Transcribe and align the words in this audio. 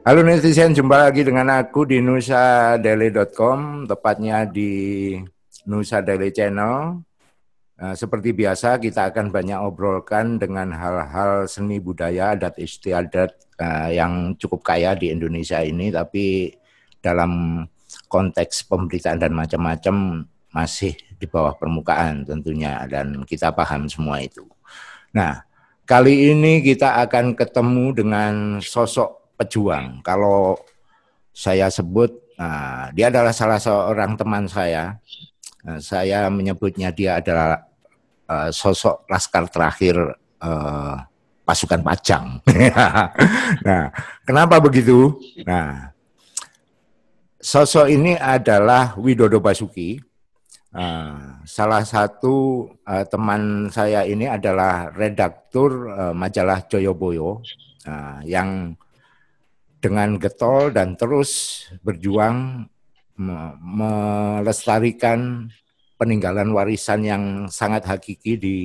Halo 0.00 0.24
netizen, 0.24 0.72
jumpa 0.72 0.96
lagi 0.96 1.20
dengan 1.20 1.60
aku 1.60 1.84
di 1.84 2.00
nusadeli.com, 2.00 3.84
tepatnya 3.84 4.48
di 4.48 5.12
Nusa 5.68 6.00
Daily 6.00 6.32
Channel. 6.32 7.04
Uh, 7.76 7.92
seperti 7.92 8.32
biasa, 8.32 8.80
kita 8.80 9.12
akan 9.12 9.28
banyak 9.28 9.60
obrolkan 9.60 10.40
dengan 10.40 10.72
hal-hal 10.72 11.44
seni 11.44 11.84
budaya, 11.84 12.32
adat 12.32 12.56
istiadat 12.56 13.60
uh, 13.60 13.92
yang 13.92 14.32
cukup 14.40 14.64
kaya 14.72 14.96
di 14.96 15.12
Indonesia 15.12 15.60
ini, 15.60 15.92
tapi 15.92 16.48
dalam 17.04 17.60
konteks 18.08 18.72
pemberitaan 18.72 19.20
dan 19.20 19.36
macam-macam 19.36 20.24
masih 20.56 20.96
di 21.20 21.28
bawah 21.28 21.52
permukaan 21.60 22.24
tentunya, 22.24 22.88
dan 22.88 23.20
kita 23.28 23.52
paham 23.52 23.84
semua 23.84 24.24
itu. 24.24 24.48
Nah, 25.12 25.44
kali 25.84 26.32
ini 26.32 26.64
kita 26.64 27.04
akan 27.04 27.36
ketemu 27.36 27.84
dengan 27.92 28.34
sosok 28.64 29.19
pejuang. 29.40 30.04
Kalau 30.04 30.60
saya 31.32 31.72
sebut, 31.72 32.12
nah, 32.36 32.92
dia 32.92 33.08
adalah 33.08 33.32
salah 33.32 33.56
seorang 33.56 34.20
teman 34.20 34.44
saya. 34.44 35.00
Nah, 35.64 35.80
saya 35.80 36.28
menyebutnya 36.28 36.92
dia 36.92 37.16
adalah 37.16 37.64
uh, 38.28 38.52
sosok 38.52 39.08
laskar 39.08 39.48
terakhir 39.48 39.96
uh, 40.44 41.00
pasukan 41.50 41.80
Pajang. 41.82 42.38
nah, 43.66 43.90
kenapa 44.22 44.62
begitu? 44.62 45.18
Nah, 45.42 45.90
sosok 47.40 47.90
ini 47.90 48.14
adalah 48.14 48.94
Widodo 48.94 49.42
Basuki. 49.42 49.98
Uh, 50.70 51.42
salah 51.42 51.82
satu 51.82 52.70
uh, 52.86 53.02
teman 53.02 53.66
saya 53.74 54.06
ini 54.06 54.30
adalah 54.30 54.94
redaktur 54.94 55.90
uh, 55.90 56.14
majalah 56.14 56.62
Joyoboyo 56.70 57.42
uh, 57.90 58.22
yang 58.22 58.78
dengan 59.80 60.20
getol 60.20 60.70
dan 60.70 60.94
terus 60.94 61.64
berjuang 61.80 62.68
melestarikan 63.60 65.48
peninggalan 66.00 66.48
warisan 66.56 67.04
yang 67.04 67.24
sangat 67.52 67.84
hakiki 67.84 68.40
di 68.40 68.56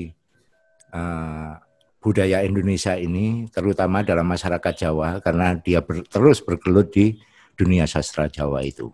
uh, 0.96 1.60
budaya 2.00 2.46
Indonesia 2.48 2.96
ini, 2.96 3.50
terutama 3.52 4.06
dalam 4.06 4.24
masyarakat 4.30 4.74
Jawa, 4.88 5.20
karena 5.20 5.58
dia 5.60 5.84
ber, 5.84 6.08
terus 6.08 6.40
bergelut 6.40 6.94
di 6.94 7.20
dunia 7.58 7.84
sastra 7.90 8.32
Jawa 8.32 8.64
itu. 8.64 8.94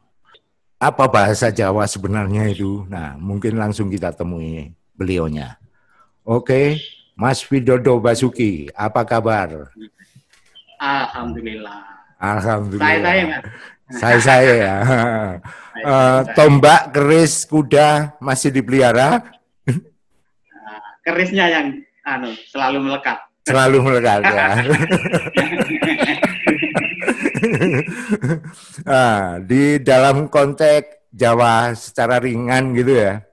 Apa 0.81 1.05
bahasa 1.05 1.53
Jawa 1.53 1.85
sebenarnya 1.85 2.49
itu? 2.49 2.87
Nah, 2.89 3.13
mungkin 3.21 3.59
langsung 3.59 3.93
kita 3.93 4.09
temui 4.15 4.73
beliaunya. 4.97 5.61
Oke, 6.25 6.81
Mas 7.13 7.45
Widodo 7.45 8.01
Basuki, 8.01 8.71
apa 8.73 9.05
kabar? 9.05 9.69
Alhamdulillah. 10.81 11.90
Alhamdulillah. 12.21 12.85
Saya 12.85 13.01
saya 13.01 13.23
mas. 13.25 13.43
Saya 13.91 14.19
saya 14.23 14.53
ya. 14.55 14.75
uh, 15.83 16.21
tombak, 16.37 16.95
keris, 16.95 17.43
kuda 17.49 18.15
masih 18.23 18.53
dipelihara. 18.53 19.19
Kerisnya 21.05 21.49
yang 21.49 21.67
anu 22.05 22.29
selalu 22.47 22.77
melekat. 22.87 23.17
Selalu 23.41 23.77
melekat 23.81 24.21
ya. 24.21 24.49
nah, 28.85 29.41
di 29.49 29.81
dalam 29.81 30.29
konteks 30.29 31.09
Jawa 31.09 31.73
secara 31.73 32.21
ringan 32.21 32.77
gitu 32.77 33.01
ya. 33.01 33.25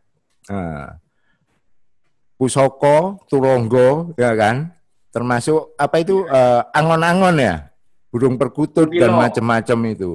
Nah, 0.49 0.97
Pusoko, 2.41 3.21
Turonggo, 3.29 4.17
ya 4.17 4.33
kan? 4.33 4.73
Termasuk 5.13 5.77
apa 5.77 6.01
itu 6.01 6.25
uh, 6.25 6.65
angon-angon 6.73 7.37
ya? 7.37 7.68
Burung 8.09 8.41
perkutut 8.41 8.89
dan 8.93 9.15
macam-macam 9.15 9.79
itu. 9.93 10.13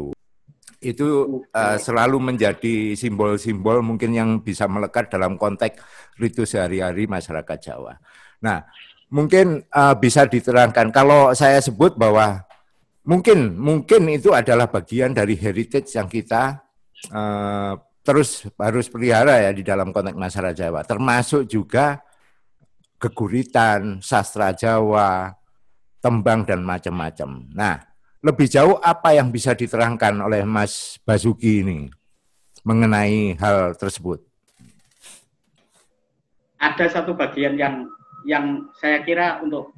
Itu 0.83 1.07
uh, 1.55 1.77
selalu 1.79 2.19
menjadi 2.19 2.91
simbol-simbol 2.97 3.79
mungkin 3.79 4.11
yang 4.11 4.29
bisa 4.43 4.67
melekat 4.67 5.07
dalam 5.07 5.39
konteks 5.39 5.79
ritus 6.19 6.51
sehari-hari 6.57 7.07
masyarakat 7.07 7.57
Jawa. 7.61 7.95
Nah, 8.43 8.67
mungkin 9.07 9.63
uh, 9.71 9.95
bisa 9.95 10.27
diterangkan 10.27 10.91
kalau 10.91 11.31
saya 11.31 11.63
sebut 11.63 11.95
bahwa 11.95 12.43
mungkin 13.07 13.55
mungkin 13.55 14.11
itu 14.11 14.35
adalah 14.35 14.67
bagian 14.67 15.15
dari 15.15 15.39
heritage 15.39 15.91
yang 15.95 16.11
kita 16.11 16.59
uh, 17.15 17.79
terus 18.03 18.43
harus 18.59 18.91
pelihara 18.91 19.39
ya 19.39 19.51
di 19.55 19.63
dalam 19.63 19.95
konteks 19.95 20.19
masyarakat 20.19 20.55
Jawa, 20.67 20.83
termasuk 20.83 21.47
juga 21.47 22.03
keguritan, 22.99 24.03
sastra 24.03 24.51
Jawa, 24.51 25.31
tembang 26.03 26.43
dan 26.43 26.67
macam-macam. 26.67 27.47
Nah, 27.55 27.79
lebih 28.19 28.51
jauh 28.51 28.75
apa 28.83 29.15
yang 29.15 29.31
bisa 29.31 29.55
diterangkan 29.55 30.19
oleh 30.19 30.43
Mas 30.43 30.99
Basuki 31.07 31.63
ini 31.63 31.87
mengenai 32.67 33.39
hal 33.39 33.79
tersebut? 33.79 34.19
Ada 36.59 36.99
satu 36.99 37.15
bagian 37.15 37.55
yang 37.55 37.87
yang 38.27 38.67
saya 38.75 39.03
kira 39.03 39.39
untuk 39.39 39.71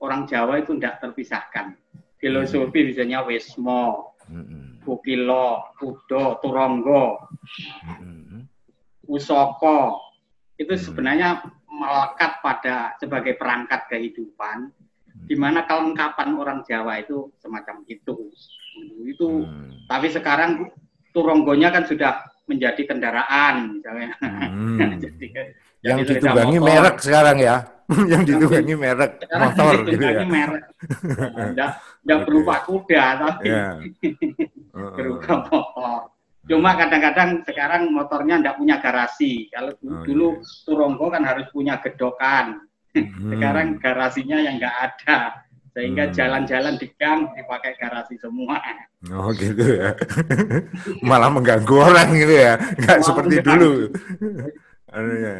orang 0.00 0.28
Jawa 0.28 0.60
itu 0.60 0.76
tidak 0.76 1.00
terpisahkan. 1.00 1.76
Filosofi 2.20 2.80
hmm. 2.80 2.88
misalnya 2.92 3.20
Wismo, 3.26 4.14
hmm. 4.28 4.84
Bukilo, 4.84 5.74
Kudo, 5.76 6.38
Turonggo, 6.40 7.28
hmm. 7.84 8.46
Usoko, 9.10 10.00
itu 10.56 10.72
hmm. 10.72 10.82
sebenarnya 10.82 11.42
melekat 11.66 12.38
pada 12.44 12.94
sebagai 12.96 13.34
perangkat 13.36 13.90
kehidupan 13.90 14.70
di 15.32 15.40
mana 15.40 15.64
kelengkapan 15.64 16.36
orang 16.36 16.60
Jawa 16.68 17.00
itu 17.00 17.32
semacam 17.40 17.80
itu. 17.88 18.28
Itu 19.00 19.48
hmm. 19.48 19.88
tapi 19.88 20.12
sekarang 20.12 20.68
turonggonya 21.16 21.72
kan 21.72 21.88
sudah 21.88 22.20
menjadi 22.44 22.84
kendaraan 22.84 23.80
misalnya. 23.80 24.12
Hmm. 24.20 24.76
jadi, 25.00 25.56
yang 25.80 26.04
jadi 26.04 26.20
ditunggangi 26.20 26.58
merek 26.60 26.96
sekarang 27.00 27.40
ya. 27.40 27.64
yang 28.12 28.28
ditunggangi 28.28 28.74
merek 28.76 29.24
motor 29.24 29.74
gitu 29.88 30.04
ya. 30.04 30.20
merek. 30.28 30.64
Enggak 31.48 31.70
enggak 32.04 32.18
okay. 32.20 32.26
berupa 32.28 32.54
kuda 32.68 33.04
tapi 33.24 33.48
yeah. 33.48 33.72
uh, 34.76 34.92
berupa 34.92 35.32
motor. 35.48 36.12
Cuma 36.44 36.76
kadang-kadang 36.76 37.40
sekarang 37.48 37.88
motornya 37.88 38.36
enggak 38.36 38.58
punya 38.60 38.76
garasi. 38.84 39.48
Kalau 39.48 39.72
oh, 39.80 40.04
dulu 40.04 40.28
yeah. 40.36 40.60
Turonggo 40.68 41.06
kan 41.08 41.24
harus 41.24 41.48
punya 41.48 41.80
gedokan 41.80 42.68
Hmm. 42.92 43.30
Sekarang 43.32 43.68
garasinya 43.80 44.36
yang 44.36 44.60
nggak 44.60 44.76
ada, 44.76 45.40
sehingga 45.72 46.04
hmm. 46.08 46.14
jalan-jalan 46.14 46.74
di 46.76 46.88
gang 47.00 47.28
dipakai 47.32 47.72
garasi 47.80 48.20
semua. 48.20 48.60
Oh 49.10 49.32
gitu 49.32 49.64
ya, 49.64 49.96
malah 51.08 51.32
mengganggu 51.32 51.74
orang 51.74 52.12
gitu 52.14 52.34
ya, 52.36 52.54
nggak 52.54 52.98
Malah 53.00 53.06
seperti 53.06 53.36
dulu. 53.40 53.72
ya, 54.92 55.38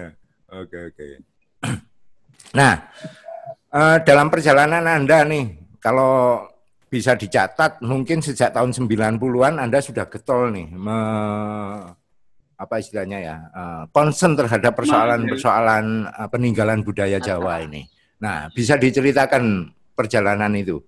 oke 0.51 0.79
oke. 0.91 1.07
Nah, 2.53 2.75
uh, 3.73 3.97
dalam 4.05 4.29
perjalanan 4.33 4.85
anda 4.89 5.25
nih, 5.29 5.77
kalau 5.81 6.45
bisa 6.93 7.17
dicatat 7.17 7.81
mungkin 7.81 8.21
sejak 8.21 8.53
tahun 8.53 8.77
90-an 8.77 9.57
Anda 9.57 9.81
sudah 9.81 10.13
getol 10.13 10.53
nih 10.53 10.69
me, 10.77 11.01
apa 12.63 12.79
istilahnya 12.79 13.19
ya 13.19 13.37
uh, 13.51 13.83
concern 13.91 14.39
terhadap 14.39 14.79
persoalan-persoalan 14.79 16.07
uh, 16.07 16.29
peninggalan 16.31 16.87
budaya 16.87 17.19
Jawa 17.19 17.67
ini. 17.67 17.87
Nah, 18.23 18.47
bisa 18.55 18.79
diceritakan 18.79 19.75
perjalanan 19.99 20.55
itu? 20.55 20.79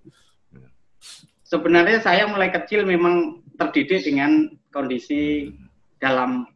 Sebenarnya 1.43 1.99
saya 1.99 2.25
mulai 2.31 2.49
kecil 2.49 2.87
memang 2.87 3.43
terdidik 3.59 4.07
dengan 4.07 4.47
kondisi 4.71 5.51
dalam 5.99 6.47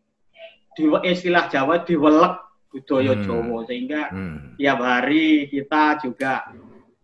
di, 0.76 0.88
istilah 1.04 1.52
Jawa 1.52 1.84
diwelek 1.84 2.36
budaya 2.72 3.14
hmm. 3.20 3.24
Jawa 3.28 3.58
sehingga 3.68 4.02
hmm. 4.12 4.38
tiap 4.56 4.80
hari 4.80 5.52
kita 5.52 6.00
juga 6.00 6.48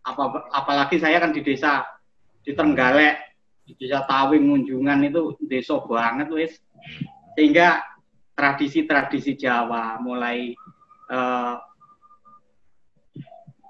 apa 0.05 0.23
apalagi 0.53 1.01
saya 1.01 1.17
kan 1.17 1.33
di 1.33 1.41
desa 1.41 1.81
di 2.45 2.53
Trenggalek 2.53 3.17
di 3.65 3.73
desa 3.73 4.05
Tawing 4.05 4.45
Munjungan 4.45 5.01
itu 5.09 5.33
desa 5.49 5.81
banget 5.81 6.29
wis 6.29 6.53
sehingga 7.33 7.81
tradisi-tradisi 8.35 9.39
Jawa, 9.39 9.97
mulai 10.03 10.51
uh, 11.09 11.55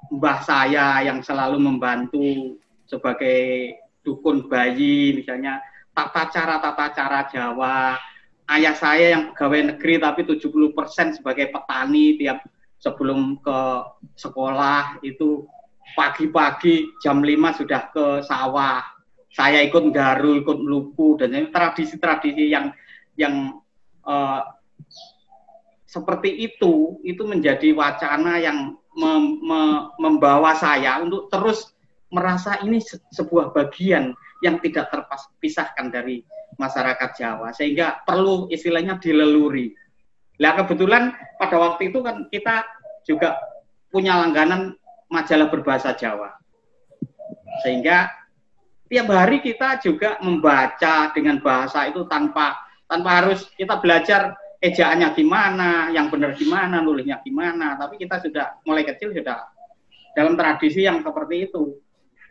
mbah 0.09 0.39
saya 0.41 1.05
yang 1.05 1.21
selalu 1.21 1.61
membantu 1.61 2.57
sebagai 2.89 3.73
dukun 4.01 4.45
bayi, 4.49 5.17
misalnya 5.17 5.61
tata 5.93 6.29
cara-tata 6.29 6.85
cara 6.93 7.21
Jawa, 7.29 7.97
ayah 8.53 8.75
saya 8.77 9.17
yang 9.17 9.33
pegawai 9.33 9.77
negeri 9.77 10.01
tapi 10.01 10.21
70% 10.25 11.21
sebagai 11.21 11.49
petani 11.49 12.17
tiap 12.17 12.45
sebelum 12.77 13.41
ke 13.41 13.59
sekolah 14.17 15.01
itu 15.01 15.45
pagi-pagi 15.97 16.99
jam 17.01 17.23
5 17.23 17.59
sudah 17.61 17.81
ke 17.89 18.05
sawah. 18.25 18.83
Saya 19.35 19.59
ikut 19.67 19.91
garu, 19.91 20.39
ikut 20.39 20.57
meluku 20.63 21.19
dan 21.19 21.35
tradisi-tradisi 21.51 22.55
yang 22.55 22.71
yang 23.19 23.59
uh, 24.07 24.54
seperti 25.95 26.43
itu 26.43 26.99
itu 27.07 27.23
menjadi 27.23 27.71
wacana 27.71 28.35
yang 28.35 28.75
mem, 28.99 29.23
me, 29.39 29.61
membawa 29.95 30.51
saya 30.59 30.99
untuk 30.99 31.31
terus 31.31 31.71
merasa 32.11 32.59
ini 32.59 32.83
se 32.83 32.99
sebuah 33.15 33.55
bagian 33.55 34.11
yang 34.43 34.59
tidak 34.59 34.91
terpisahkan 34.91 35.87
dari 35.87 36.27
masyarakat 36.59 37.09
Jawa 37.15 37.55
sehingga 37.55 38.03
perlu 38.03 38.51
istilahnya 38.51 38.99
dileluri. 38.99 39.71
Nah 40.35 40.51
kebetulan 40.59 41.15
pada 41.39 41.55
waktu 41.55 41.95
itu 41.95 42.03
kan 42.03 42.27
kita 42.27 42.67
juga 43.07 43.39
punya 43.87 44.19
langganan 44.19 44.75
majalah 45.07 45.47
berbahasa 45.47 45.95
Jawa. 45.95 46.35
Sehingga 47.63 48.11
tiap 48.91 49.07
hari 49.07 49.39
kita 49.39 49.79
juga 49.79 50.19
membaca 50.19 51.15
dengan 51.15 51.39
bahasa 51.39 51.87
itu 51.87 52.03
tanpa 52.11 52.59
tanpa 52.91 53.23
harus 53.23 53.47
kita 53.55 53.79
belajar 53.79 54.35
ejaannya 54.65 55.13
gimana, 55.13 55.93
yang 55.93 56.09
benar 56.09 56.33
gimana, 56.33 56.81
nulisnya 56.81 57.21
gimana, 57.21 57.77
tapi 57.77 58.01
kita 58.01 58.17
sudah 58.23 58.57
mulai 58.65 58.81
kecil 58.81 59.13
sudah 59.13 59.45
dalam 60.17 60.33
tradisi 60.33 60.81
yang 60.81 61.05
seperti 61.05 61.51
itu. 61.51 61.77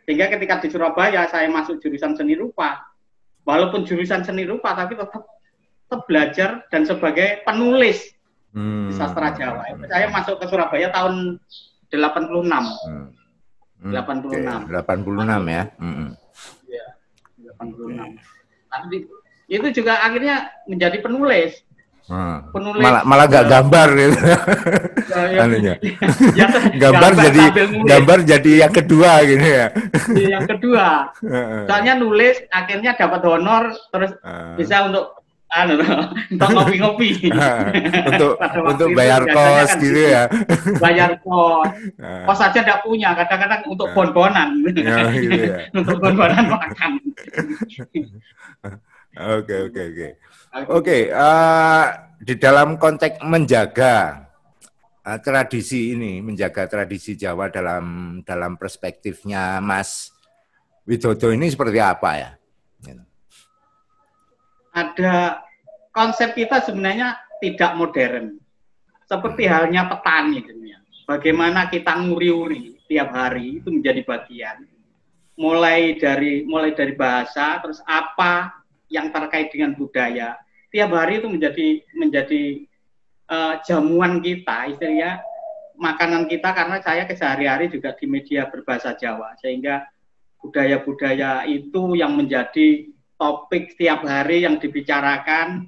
Sehingga 0.03 0.29
ketika 0.29 0.61
di 0.61 0.69
Surabaya 0.69 1.25
saya 1.31 1.47
masuk 1.47 1.79
jurusan 1.79 2.13
seni 2.13 2.35
rupa, 2.35 2.83
walaupun 3.47 3.87
jurusan 3.87 4.25
seni 4.25 4.43
rupa 4.43 4.75
tapi 4.75 4.97
tetap 4.97 5.23
tetap 5.85 6.01
belajar 6.09 6.49
dan 6.73 6.81
sebagai 6.81 7.45
penulis 7.45 8.09
hmm. 8.57 8.89
sastra 8.93 9.37
Jawa. 9.37 9.69
Saya 9.85 10.09
masuk 10.09 10.41
ke 10.41 10.45
Surabaya 10.49 10.89
tahun 10.89 11.37
86. 11.93 12.49
Hmm. 12.49 13.13
Hmm. 13.85 13.93
86. 13.93 14.33
Okay. 14.33 14.41
86 14.81 15.45
ya. 15.45 15.63
Hmm. 15.77 16.09
Ya, 16.65 16.85
86. 17.61 17.93
Okay. 17.93 18.11
Tapi 18.65 18.95
itu 19.45 19.67
juga 19.77 20.01
akhirnya 20.01 20.49
menjadi 20.65 20.97
penulis. 21.05 21.61
Hmm. 22.05 22.53
Penulis 22.53 22.85
malah 22.85 23.01
malah 23.01 23.25
gak 23.25 23.45
gambar 23.49 23.87
gitu. 23.97 24.17
Ya, 25.15 25.47
ya. 25.47 25.75
Ya, 26.39 26.47
gambar, 26.75 27.11
jadi 27.15 27.43
gambar 27.87 28.19
jadi 28.27 28.51
yang 28.67 28.73
kedua 28.75 29.23
gitu 29.23 29.41
ya. 29.47 29.67
Iya, 30.11 30.27
yang 30.37 30.45
kedua. 30.45 31.09
Soalnya 31.71 31.93
nulis 31.97 32.35
akhirnya 32.51 32.93
dapat 32.99 33.23
honor 33.25 33.73
terus 33.89 34.11
uh. 34.21 34.53
bisa 34.59 34.85
untuk 34.91 35.24
anu 35.55 35.75
untuk 35.79 36.49
ngopi-ngopi. 36.55 37.09
untuk 38.11 38.33
untuk 38.71 38.89
bayar 38.97 39.23
kos 39.23 39.71
kan 39.71 39.81
gitu 39.81 40.01
ya. 40.03 40.23
Bayar 40.83 41.11
kos. 41.23 41.71
Kos 41.99 42.37
saja 42.37 42.59
tidak 42.59 42.83
punya, 42.83 43.15
kadang-kadang 43.15 43.61
untuk 43.71 43.87
bon-bonan. 43.95 44.49
Ya, 44.75 45.09
gitu 45.15 45.39
ya. 45.39 45.57
untuk 45.71 45.97
bon-bonan 46.03 46.45
makan. 46.51 46.91
Oke, 49.15 49.55
oke, 49.71 49.81
oke. 49.95 50.09
Oke, 50.71 50.97
uh, 51.11 51.85
di 52.19 52.39
dalam 52.39 52.79
konteks 52.79 53.19
menjaga 53.27 54.27
uh, 55.03 55.19
tradisi 55.19 55.95
ini, 55.95 56.23
menjaga 56.23 56.67
tradisi 56.67 57.19
Jawa 57.19 57.51
dalam 57.51 58.19
dalam 58.23 58.55
perspektifnya 58.55 59.59
Mas 59.59 60.15
Widodo 60.87 61.33
ini 61.33 61.49
seperti 61.51 61.79
apa 61.81 62.11
ya? 62.15 62.31
Ada 64.75 65.44
konsep 65.95 66.35
kita 66.35 66.59
sebenarnya 66.59 67.15
tidak 67.39 67.71
modern, 67.79 68.35
seperti 69.07 69.47
hmm. 69.47 69.51
halnya 69.55 69.81
petani 69.87 70.43
dunia. 70.43 70.77
Bagaimana 71.07 71.71
kita 71.71 71.95
nguri-uri 71.95 72.75
tiap 72.91 73.15
hari 73.15 73.63
itu 73.63 73.71
menjadi 73.71 74.03
bagian, 74.03 74.67
mulai 75.39 75.95
dari 75.95 76.43
mulai 76.43 76.75
dari 76.75 76.91
bahasa, 76.99 77.63
terus 77.63 77.79
apa 77.87 78.51
yang 78.91 79.15
terkait 79.15 79.49
dengan 79.55 79.71
budaya, 79.79 80.35
tiap 80.73 80.91
hari 80.91 81.23
itu 81.23 81.31
menjadi 81.31 81.67
menjadi 81.95 82.43
uh, 83.31 83.61
jamuan 83.63 84.19
kita 84.19 84.75
istilahnya 84.75 85.23
makanan 85.77 86.25
kita 86.25 86.51
karena 86.55 86.77
saya 86.81 87.03
kesehari-hari 87.05 87.69
juga 87.69 87.93
di 87.95 88.05
media 88.07 88.47
berbahasa 88.47 88.95
Jawa 88.95 89.35
sehingga 89.43 89.85
budaya-budaya 90.39 91.43
itu 91.49 91.97
yang 91.99 92.15
menjadi 92.15 92.89
topik 93.19 93.75
setiap 93.75 94.03
hari 94.07 94.47
yang 94.47 94.55
dibicarakan 94.59 95.67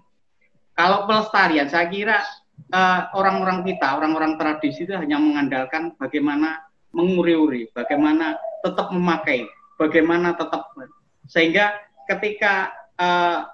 kalau 0.77 1.09
pelestarian 1.09 1.67
saya 1.67 1.89
kira 1.89 2.21
eh, 2.71 3.01
orang-orang 3.17 3.65
kita 3.65 3.97
orang-orang 3.97 4.37
tradisi 4.37 4.85
itu 4.85 4.93
hanya 4.93 5.17
mengandalkan 5.17 5.91
bagaimana 5.97 6.61
menguri-uri 6.93 7.67
bagaimana 7.73 8.37
tetap 8.61 8.93
memakai 8.93 9.49
bagaimana 9.75 10.37
tetap 10.37 10.71
sehingga 11.27 11.75
ketika 12.07 12.71
uh, 12.95 13.51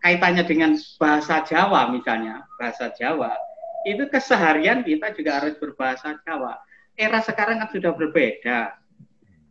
kaitannya 0.00 0.44
dengan 0.46 0.78
bahasa 0.96 1.42
Jawa 1.42 1.90
misalnya, 1.90 2.46
bahasa 2.56 2.94
Jawa, 2.94 3.34
itu 3.82 4.06
keseharian 4.08 4.86
kita 4.86 5.10
juga 5.16 5.42
harus 5.42 5.58
berbahasa 5.58 6.16
Jawa. 6.22 6.62
Era 6.94 7.18
sekarang 7.24 7.58
kan 7.58 7.68
sudah 7.72 7.92
berbeda. 7.96 8.78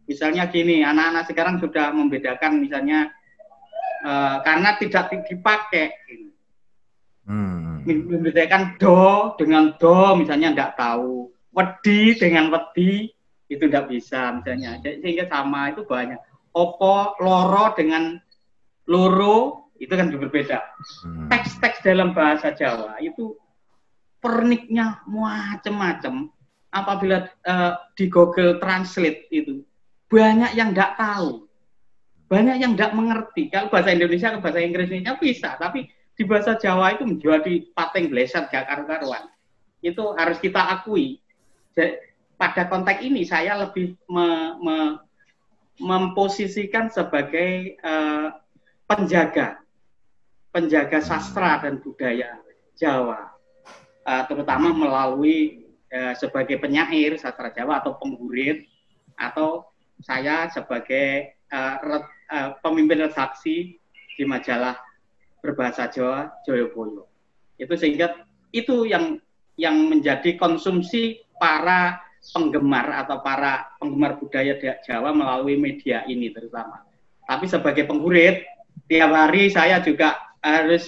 Misalnya 0.07 0.47
gini, 0.47 0.85
anak-anak 0.85 1.25
sekarang 1.27 1.55
sudah 1.59 1.91
membedakan 1.91 2.61
misalnya 2.63 3.11
uh, 4.05 4.39
karena 4.45 4.79
tidak 4.79 5.11
dipakai. 5.27 5.91
Hmm. 7.25 7.85
Membedakan 7.85 8.77
do 8.81 9.33
dengan 9.37 9.77
do 9.77 10.17
misalnya 10.17 10.53
tidak 10.53 10.73
tahu. 10.77 11.29
Wedi 11.51 12.15
dengan 12.17 12.49
wedi 12.49 13.11
itu 13.51 13.63
tidak 13.67 13.91
bisa 13.91 14.31
misalnya. 14.35 14.79
Sehingga 14.81 15.27
sama 15.27 15.75
itu 15.75 15.83
banyak. 15.85 16.17
Opo 16.51 17.15
loro 17.23 17.71
dengan 17.75 18.19
loro 18.89 19.71
itu 19.81 19.91
kan 19.91 20.13
berbeda. 20.13 20.59
Hmm. 21.05 21.27
Teks-teks 21.29 21.81
dalam 21.81 22.13
bahasa 22.13 22.53
Jawa 22.53 23.01
itu 23.01 23.37
perniknya 24.21 25.01
macam-macam. 25.09 26.29
Apabila 26.71 27.27
uh, 27.43 27.73
di 27.99 28.07
Google 28.07 28.55
Translate 28.55 29.27
itu 29.27 29.59
banyak 30.07 30.55
yang 30.55 30.71
tidak 30.71 30.95
tahu, 30.95 31.51
banyak 32.31 32.63
yang 32.63 32.79
tidak 32.79 32.95
mengerti. 32.95 33.51
Kalau 33.51 33.67
bahasa 33.67 33.91
Indonesia 33.91 34.31
ke 34.31 34.39
bahasa 34.39 34.63
Inggrisnya 34.63 35.19
bisa, 35.19 35.59
tapi 35.59 35.91
di 36.21 36.29
bahasa 36.29 36.53
Jawa 36.53 36.93
itu 36.93 37.01
menjadi 37.01 37.65
pating 37.73 38.13
blesat 38.13 38.53
gak 38.53 38.69
karu-karuan. 38.69 39.25
Itu 39.81 40.13
harus 40.13 40.37
kita 40.37 40.61
akui. 40.61 41.17
Pada 42.37 42.69
konteks 42.69 43.01
ini 43.01 43.25
saya 43.25 43.57
lebih 43.57 43.97
me, 44.05 44.53
me, 44.61 44.77
memposisikan 45.81 46.93
sebagai 46.93 47.73
uh, 47.81 48.37
penjaga 48.85 49.65
penjaga 50.53 51.01
sastra 51.01 51.57
dan 51.65 51.81
budaya 51.81 52.37
Jawa, 52.77 53.33
uh, 54.05 54.23
terutama 54.29 54.69
melalui 54.77 55.65
uh, 55.89 56.13
sebagai 56.13 56.61
penyair 56.61 57.17
sastra 57.17 57.49
Jawa 57.49 57.81
atau 57.81 57.97
penggurit, 57.97 58.69
atau 59.17 59.65
saya 60.05 60.45
sebagai 60.53 61.33
uh, 61.49 61.81
red, 61.81 62.05
uh, 62.29 62.49
pemimpin 62.61 63.09
redaksi 63.09 63.81
di 64.13 64.23
majalah 64.27 64.77
berbahasa 65.41 65.89
Jawa 65.89 66.31
Joyoboyo. 66.45 67.09
Itu 67.57 67.73
sehingga 67.75 68.25
itu 68.53 68.85
yang 68.85 69.17
yang 69.59 69.89
menjadi 69.89 70.37
konsumsi 70.37 71.21
para 71.37 71.99
penggemar 72.21 73.05
atau 73.05 73.19
para 73.25 73.73
penggemar 73.81 74.21
budaya 74.21 74.55
Jawa 74.85 75.11
melalui 75.11 75.57
media 75.57 76.05
ini 76.05 76.29
terutama. 76.29 76.85
Tapi 77.25 77.45
sebagai 77.49 77.89
penggurit, 77.89 78.45
tiap 78.85 79.11
hari 79.11 79.49
saya 79.49 79.81
juga 79.81 80.17
harus 80.41 80.85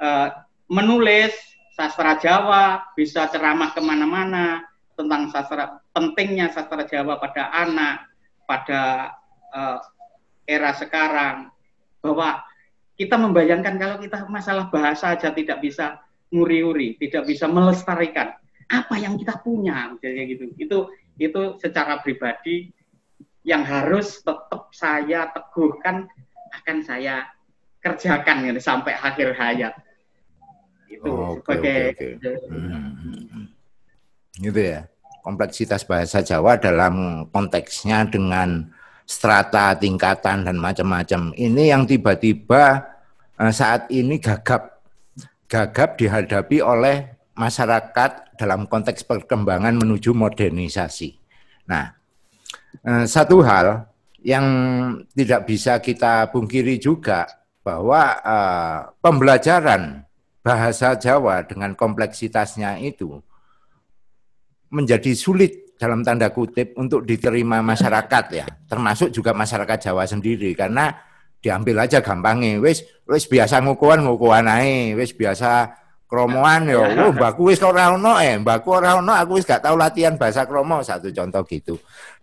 uh, 0.00 0.28
menulis 0.68 1.32
sastra 1.72 2.20
Jawa, 2.20 2.92
bisa 2.98 3.30
ceramah 3.32 3.72
ke 3.72 3.80
mana-mana 3.80 4.66
tentang 4.98 5.30
sastra 5.32 5.78
pentingnya 5.94 6.50
sastra 6.52 6.84
Jawa 6.84 7.16
pada 7.22 7.48
anak, 7.54 8.10
pada 8.44 8.82
uh, 9.54 9.78
era 10.44 10.74
sekarang, 10.74 11.52
bahwa 12.02 12.42
kita 12.98 13.14
membayangkan 13.14 13.78
kalau 13.78 13.96
kita 14.02 14.26
masalah 14.26 14.66
bahasa 14.74 15.14
saja 15.14 15.30
tidak 15.30 15.62
bisa 15.62 16.02
nguri-uri, 16.34 16.98
tidak 16.98 17.30
bisa 17.30 17.46
melestarikan 17.46 18.34
apa 18.68 18.94
yang 19.00 19.14
kita 19.16 19.38
punya, 19.40 19.94
misalnya 19.94 20.24
gitu. 20.26 20.44
Itu 20.58 20.78
itu 21.16 21.42
secara 21.62 22.02
pribadi 22.02 22.74
yang 23.46 23.62
harus 23.62 24.20
tetap 24.20 24.68
saya 24.74 25.30
teguhkan 25.30 26.10
akan 26.52 26.78
saya 26.82 27.30
kerjakan 27.78 28.50
gitu 28.50 28.60
sampai 28.60 28.98
akhir 28.98 29.32
hayat. 29.38 29.74
Itu 30.90 31.08
oh, 31.08 31.38
okay, 31.38 31.40
sebagai 31.40 31.78
okay, 31.94 32.10
okay. 32.18 32.34
Hmm. 32.50 33.46
Gitu 34.42 34.60
ya. 34.60 34.80
Kompleksitas 35.22 35.84
bahasa 35.84 36.24
Jawa 36.24 36.56
dalam 36.56 37.26
konteksnya 37.30 38.08
dengan 38.08 38.72
strata, 39.08 39.72
tingkatan 39.72 40.44
dan 40.44 40.60
macam-macam. 40.60 41.32
Ini 41.32 41.72
yang 41.72 41.88
tiba-tiba 41.88 42.84
eh, 43.40 43.52
saat 43.52 43.88
ini 43.88 44.20
gagap 44.20 44.84
gagap 45.48 45.96
dihadapi 45.96 46.60
oleh 46.60 47.16
masyarakat 47.32 48.36
dalam 48.36 48.68
konteks 48.68 49.08
perkembangan 49.08 49.72
menuju 49.80 50.12
modernisasi. 50.12 51.16
Nah, 51.72 51.96
eh, 52.84 53.08
satu 53.08 53.40
hal 53.40 53.88
yang 54.20 54.46
tidak 55.16 55.48
bisa 55.48 55.80
kita 55.80 56.28
pungkiri 56.28 56.76
juga 56.76 57.24
bahwa 57.62 58.16
uh, 58.24 58.78
pembelajaran 59.04 60.02
bahasa 60.40 60.96
Jawa 60.96 61.44
dengan 61.44 61.76
kompleksitasnya 61.76 62.80
itu 62.80 63.20
menjadi 64.72 65.12
sulit 65.12 65.67
dalam 65.78 66.02
tanda 66.02 66.34
kutip 66.34 66.74
untuk 66.74 67.06
diterima 67.06 67.62
masyarakat 67.62 68.24
ya, 68.34 68.46
termasuk 68.66 69.14
juga 69.14 69.30
masyarakat 69.30 69.78
Jawa 69.88 70.04
sendiri 70.10 70.50
karena 70.58 70.90
diambil 71.38 71.86
aja 71.86 72.02
gampangnya, 72.02 72.58
wis 72.58 72.82
wis 73.06 73.30
biasa 73.30 73.62
ngukuhan 73.62 74.02
ngukuhan 74.02 74.50
ae, 74.50 74.98
wis 74.98 75.14
biasa 75.14 75.70
kromoan 76.10 76.66
yo, 76.66 76.82
oh, 76.82 77.14
mbakku 77.14 77.46
wis 77.52 77.62
ora 77.62 77.94
eh, 78.24 78.34
mbakku 78.42 78.74
ora 78.74 78.98
ono, 78.98 79.14
aku 79.14 79.38
wis 79.38 79.46
gak 79.46 79.62
tahu 79.62 79.78
latihan 79.78 80.18
bahasa 80.18 80.48
kromo, 80.48 80.82
satu 80.82 81.14
contoh 81.14 81.46
gitu. 81.46 81.78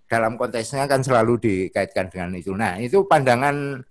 Dalam 0.06 0.36
konteksnya 0.36 0.86
kan 0.86 1.02
selalu 1.02 1.40
dikaitkan 1.42 2.12
dengan 2.14 2.30
itu. 2.38 2.54
Nah, 2.54 2.78
itu 2.78 3.08
pandangan 3.10 3.82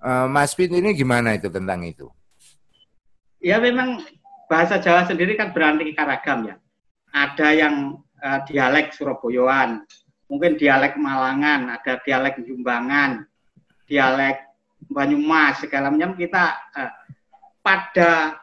uh, 0.00 0.26
Mas 0.28 0.56
Fit 0.56 0.72
ini 0.72 0.96
gimana 0.96 1.36
itu 1.36 1.52
tentang 1.52 1.84
itu? 1.84 2.08
Ya 3.42 3.60
memang 3.60 4.00
bahasa 4.48 4.78
Jawa 4.80 5.04
sendiri 5.04 5.36
kan 5.36 5.50
beraneka 5.52 6.08
ragam 6.08 6.48
ya. 6.48 6.56
Ada 7.12 7.48
yang 7.52 8.00
uh, 8.22 8.40
dialek 8.46 8.94
Surabayaan, 8.94 9.82
mungkin 10.30 10.54
dialek 10.56 10.94
Malangan, 10.96 11.76
ada 11.76 11.98
dialek 12.06 12.40
Jumbangan, 12.46 13.26
dialek 13.90 14.48
Banyumas, 14.82 15.62
segala 15.62 15.90
macam 15.94 16.14
kita 16.18 16.58
uh, 16.74 16.92
pada 17.62 18.42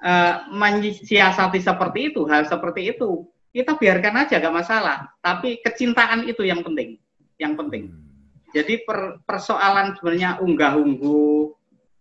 uh, 0.00 0.34
mensiasati 0.52 1.60
seperti 1.60 2.12
itu, 2.12 2.28
hal 2.28 2.44
seperti 2.44 2.96
itu, 2.96 3.24
kita 3.52 3.80
biarkan 3.80 4.28
aja 4.28 4.40
gak 4.40 4.52
masalah. 4.52 5.08
Tapi 5.24 5.64
kecintaan 5.64 6.28
itu 6.28 6.44
yang 6.44 6.60
penting, 6.60 7.00
yang 7.40 7.56
penting. 7.56 7.88
Hmm. 7.88 8.04
Jadi 8.52 8.84
per, 8.84 9.24
persoalan 9.24 9.96
sebenarnya 9.96 10.40
unggah-ungguh, 10.40 11.52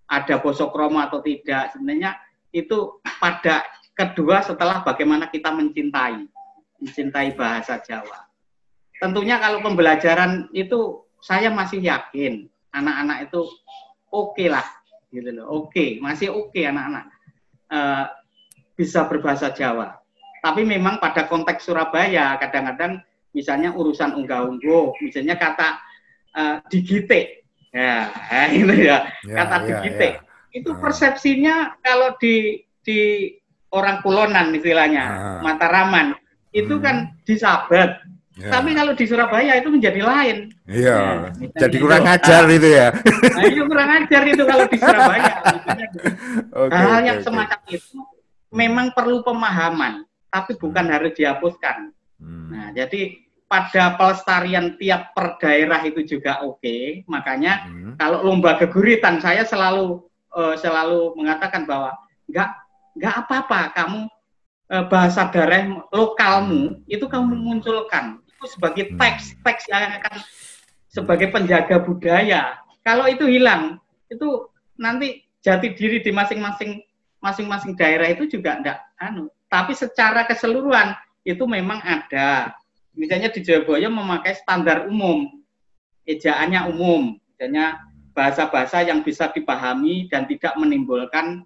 ada 0.08 0.40
bosok 0.40 0.72
kromo 0.72 1.04
atau 1.04 1.20
tidak, 1.20 1.76
sebenarnya 1.76 2.16
itu 2.56 3.00
pada 3.20 3.68
kedua 3.92 4.40
setelah 4.40 4.80
bagaimana 4.84 5.28
kita 5.28 5.52
mencintai 5.52 6.37
mencintai 6.82 7.34
bahasa 7.34 7.82
Jawa. 7.82 8.28
Tentunya 8.98 9.38
kalau 9.38 9.62
pembelajaran 9.62 10.50
itu 10.54 11.06
saya 11.22 11.50
masih 11.54 11.82
yakin 11.82 12.50
anak-anak 12.74 13.30
itu 13.30 13.42
oke 14.10 14.34
okay 14.38 14.48
lah, 14.50 14.66
gitu 15.14 15.30
loh. 15.34 15.46
Oke, 15.66 15.70
okay, 15.70 15.90
masih 16.02 16.34
oke 16.34 16.54
okay 16.54 16.70
anak-anak 16.70 17.06
uh, 17.72 18.06
bisa 18.78 19.06
berbahasa 19.10 19.52
Jawa. 19.54 19.98
Tapi 20.42 20.62
memang 20.64 21.02
pada 21.02 21.26
konteks 21.26 21.66
Surabaya 21.66 22.38
kadang-kadang 22.38 23.02
misalnya 23.34 23.74
urusan 23.74 24.18
unggah-ungguh, 24.18 25.02
misalnya 25.02 25.36
kata 25.38 25.82
uh, 26.38 26.58
digite, 26.70 27.46
ya, 27.74 28.10
itu 28.54 28.76
ya, 28.86 29.10
ya 29.26 29.34
kata 29.34 29.56
ya, 29.62 29.66
digite. 29.66 30.10
Ya. 30.10 30.22
Itu 30.54 30.74
ah. 30.74 30.80
persepsinya 30.80 31.56
kalau 31.82 32.16
di 32.18 32.66
di 32.86 33.30
orang 33.74 34.00
kulonan 34.06 34.54
istilahnya, 34.56 35.04
ah. 35.04 35.40
Mataraman 35.44 36.16
itu 36.58 36.76
kan 36.82 37.14
disabat. 37.28 38.02
Ya. 38.38 38.54
Tapi 38.54 38.78
kalau 38.78 38.94
di 38.94 39.06
Surabaya 39.10 39.58
itu 39.58 39.70
menjadi 39.74 40.02
lain. 40.06 40.38
Iya. 40.70 41.34
Ya, 41.42 41.50
Jadi 41.66 41.78
kurang 41.82 42.06
itu, 42.06 42.14
ajar 42.14 42.44
ah, 42.46 42.54
itu 42.54 42.68
ya. 42.70 42.88
Nah, 43.34 43.44
itu 43.50 43.62
kurang 43.66 43.90
ajar 43.98 44.22
itu 44.30 44.44
kalau 44.46 44.66
di 44.70 44.78
Surabaya. 44.78 45.36
okay, 46.54 46.78
Hal 46.78 47.02
yang 47.02 47.18
okay, 47.18 47.26
semacam 47.26 47.60
okay. 47.66 47.78
itu 47.82 47.98
memang 48.54 48.88
perlu 48.94 49.26
pemahaman, 49.26 50.06
tapi 50.30 50.54
bukan 50.54 50.86
hmm. 50.86 50.94
harus 50.94 51.12
dihapuskan. 51.18 51.90
Hmm. 52.22 52.48
Nah, 52.54 52.68
jadi 52.78 53.18
pada 53.50 53.98
pelestarian 53.98 54.78
tiap 54.78 55.18
per 55.18 55.42
daerah 55.42 55.82
itu 55.82 56.06
juga 56.06 56.46
oke. 56.46 56.62
Okay. 56.62 57.02
Makanya 57.10 57.66
hmm. 57.66 57.94
kalau 57.98 58.22
lomba 58.22 58.62
keguritan 58.62 59.18
saya 59.18 59.50
selalu 59.50 60.06
uh, 60.38 60.54
selalu 60.54 61.18
mengatakan 61.18 61.66
bahwa 61.66 61.98
nggak 62.30 62.50
nggak 63.02 63.16
apa-apa 63.26 63.62
kamu 63.74 64.00
bahasa 64.68 65.32
daerah 65.32 65.84
lokalmu 65.92 66.84
itu 66.92 67.08
kamu 67.08 67.36
munculkan. 67.36 68.20
Itu 68.28 68.46
sebagai 68.52 68.92
hmm. 68.92 69.00
teks 69.00 69.24
teks 69.42 69.64
yang 69.72 70.00
akan 70.04 70.22
sebagai 70.92 71.32
penjaga 71.32 71.80
budaya. 71.82 72.60
Kalau 72.84 73.08
itu 73.08 73.28
hilang 73.28 73.80
itu 74.08 74.48
nanti 74.80 75.28
jati 75.44 75.76
diri 75.76 76.04
di 76.04 76.12
masing-masing 76.12 76.84
masing-masing 77.24 77.74
daerah 77.80 78.12
itu 78.12 78.28
juga 78.28 78.60
enggak 78.60 78.80
anu. 79.00 79.32
Tapi 79.48 79.72
secara 79.74 80.28
keseluruhan 80.28 80.96
itu 81.24 81.44
memang 81.48 81.80
ada. 81.84 82.56
Misalnya 82.98 83.30
di 83.32 83.46
Jawa 83.46 83.80
memakai 83.88 84.36
standar 84.36 84.90
umum 84.90 85.38
ejaannya 86.08 86.72
umum. 86.72 87.20
Misalnya 87.36 87.84
bahasa-bahasa 88.16 88.82
yang 88.88 89.06
bisa 89.06 89.30
dipahami 89.30 90.10
dan 90.10 90.26
tidak 90.26 90.56
menimbulkan 90.58 91.46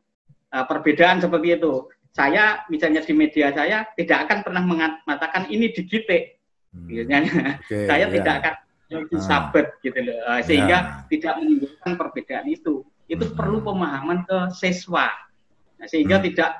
uh, 0.56 0.64
perbedaan 0.70 1.20
seperti 1.20 1.60
itu 1.60 1.90
saya 2.12 2.68
misalnya 2.68 3.02
di 3.04 3.14
media 3.16 3.56
saya 3.56 3.88
tidak 3.96 4.28
akan 4.28 4.38
pernah 4.44 4.64
mengatakan 5.08 5.48
ini 5.48 5.72
digite 5.72 6.44
hmm. 6.76 6.88
misalnya 6.88 7.32
okay, 7.64 7.88
saya 7.90 8.06
yeah. 8.08 8.14
tidak 8.20 8.34
akan 8.44 8.54
disabet 9.08 9.68
ah. 9.72 9.80
gitu 9.80 10.00
loh 10.04 10.18
eh, 10.20 10.42
sehingga 10.44 10.78
yeah. 10.84 11.08
tidak 11.08 11.34
menimbulkan 11.40 11.92
perbedaan 11.96 12.48
itu 12.52 12.84
itu 13.08 13.26
hmm. 13.28 13.36
perlu 13.36 13.64
pemahaman 13.64 14.28
ke 14.28 14.38
siswa 14.52 15.08
nah, 15.80 15.88
sehingga 15.88 16.20
hmm. 16.20 16.26
tidak 16.32 16.52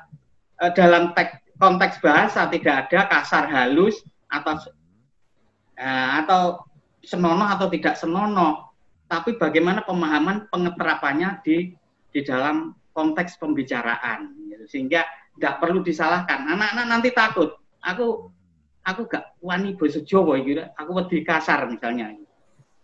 uh, 0.64 0.72
dalam 0.72 1.12
tek, 1.12 1.44
konteks 1.60 2.00
bahasa 2.00 2.48
tidak 2.48 2.88
ada 2.88 3.12
kasar 3.12 3.52
halus 3.52 4.00
atau 4.32 4.56
uh, 5.76 6.10
atau 6.24 6.44
senonoh 7.04 7.48
atau 7.52 7.68
tidak 7.68 8.00
senonoh 8.00 8.72
tapi 9.12 9.36
bagaimana 9.36 9.84
pemahaman 9.84 10.48
pengeterapannya 10.48 11.44
di 11.44 11.76
di 12.16 12.20
dalam 12.24 12.72
konteks 12.96 13.36
pembicaraan 13.36 14.32
gitu. 14.48 14.64
sehingga 14.72 15.04
nggak 15.38 15.58
perlu 15.62 15.80
disalahkan. 15.86 16.48
Anak-anak 16.48 16.86
nanti 16.88 17.10
takut. 17.14 17.56
Aku 17.82 18.32
aku 18.82 19.02
gak 19.06 19.38
wani 19.42 19.78
bahasa 19.78 20.02
Jawa 20.02 20.42
gitu. 20.42 20.66
Aku 20.78 20.92
lebih 20.98 21.22
kasar 21.26 21.70
misalnya. 21.70 22.18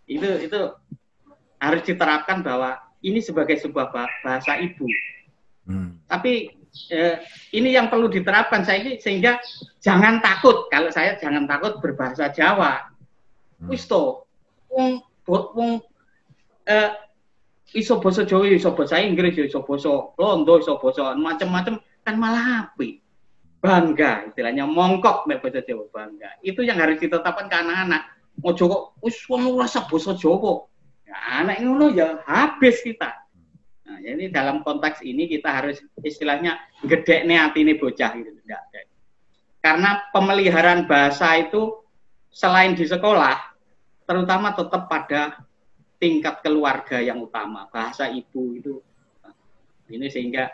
Itu 0.06 0.28
itu 0.40 0.60
harus 1.58 1.82
diterapkan 1.82 2.40
bahwa 2.46 2.78
ini 3.02 3.18
sebagai 3.22 3.58
sebuah 3.58 3.90
bahasa 4.22 4.58
ibu. 4.58 4.86
Hmm. 5.68 5.98
Tapi 6.06 6.54
eh, 6.90 7.16
ini 7.54 7.74
yang 7.74 7.90
perlu 7.90 8.06
diterapkan 8.10 8.62
saya 8.62 8.82
ini 8.82 9.02
sehingga 9.02 9.38
jangan 9.82 10.22
takut 10.22 10.70
kalau 10.70 10.88
saya 10.90 11.18
jangan 11.18 11.46
takut 11.46 11.82
berbahasa 11.82 12.30
Jawa. 12.30 12.88
Hmm. 13.58 13.68
Wis 13.70 13.86
to, 13.90 14.22
wong 14.70 15.02
wong 15.26 15.82
eh, 16.66 16.90
iso 17.74 17.98
basa 17.98 18.22
Jawa, 18.24 18.48
iso 18.48 18.72
basa 18.72 19.02
Inggris, 19.02 19.36
iso 19.36 19.60
basa 19.66 20.14
Londo, 20.16 20.62
iso 20.62 20.78
basa 20.78 21.14
macam-macam 21.18 21.82
kan 22.08 22.16
malah 22.16 22.64
api. 22.64 23.04
Bangga 23.60 24.32
istilahnya 24.32 24.64
mongkok 24.64 25.28
nek 25.28 25.44
bahasa 25.44 25.60
Jawa 25.60 25.84
bangga. 25.92 26.40
Itu 26.40 26.64
yang 26.64 26.80
harus 26.80 26.96
ditetapkan 26.96 27.52
ke 27.52 27.56
anak-anak. 27.60 28.02
Mau 28.40 28.56
joko 28.56 28.96
wis 29.04 29.20
wong 29.28 29.52
rasa 29.60 29.84
basa 29.84 30.16
Jawa. 30.16 30.64
Ya, 31.04 31.44
anak 31.44 31.60
ngono 31.60 31.92
ya 31.92 32.24
habis 32.24 32.80
kita. 32.80 33.12
Nah, 33.84 33.98
jadi 34.00 34.32
dalam 34.32 34.64
konteks 34.64 35.04
ini 35.04 35.28
kita 35.28 35.52
harus 35.52 35.84
istilahnya 36.00 36.56
gede 36.80 37.28
nih 37.28 37.36
hati 37.36 37.64
ini 37.64 37.76
bocah 37.76 38.12
gitu 38.16 38.30
enggak 38.44 38.62
karena 39.58 40.06
pemeliharaan 40.14 40.86
bahasa 40.86 41.34
itu 41.40 41.82
selain 42.30 42.78
di 42.78 42.86
sekolah 42.86 43.36
terutama 44.06 44.54
tetap 44.54 44.86
pada 44.86 45.42
tingkat 45.98 46.40
keluarga 46.40 47.02
yang 47.02 47.20
utama. 47.20 47.66
Bahasa 47.68 48.06
ibu 48.08 48.54
itu 48.54 48.78
ini 49.90 50.06
sehingga 50.08 50.48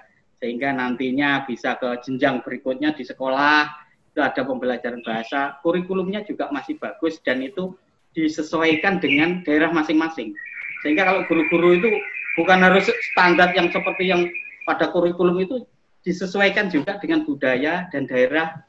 sehingga 0.44 0.76
nantinya 0.76 1.48
bisa 1.48 1.80
ke 1.80 2.04
jenjang 2.04 2.44
berikutnya 2.44 2.92
di 2.92 3.00
sekolah 3.00 3.64
itu 4.12 4.20
ada 4.20 4.44
pembelajaran 4.44 5.00
bahasa. 5.00 5.56
Kurikulumnya 5.64 6.20
juga 6.28 6.52
masih 6.52 6.76
bagus 6.76 7.16
dan 7.24 7.40
itu 7.40 7.72
disesuaikan 8.12 9.00
dengan 9.00 9.40
daerah 9.40 9.72
masing-masing. 9.72 10.36
Sehingga 10.84 11.08
kalau 11.08 11.24
guru-guru 11.32 11.80
itu 11.80 11.88
bukan 12.36 12.60
harus 12.60 12.92
standar 13.08 13.56
yang 13.56 13.72
seperti 13.72 14.12
yang 14.12 14.28
pada 14.68 14.92
kurikulum 14.92 15.40
itu 15.40 15.64
disesuaikan 16.04 16.68
juga 16.68 17.00
dengan 17.00 17.24
budaya 17.24 17.88
dan 17.88 18.04
daerah 18.04 18.60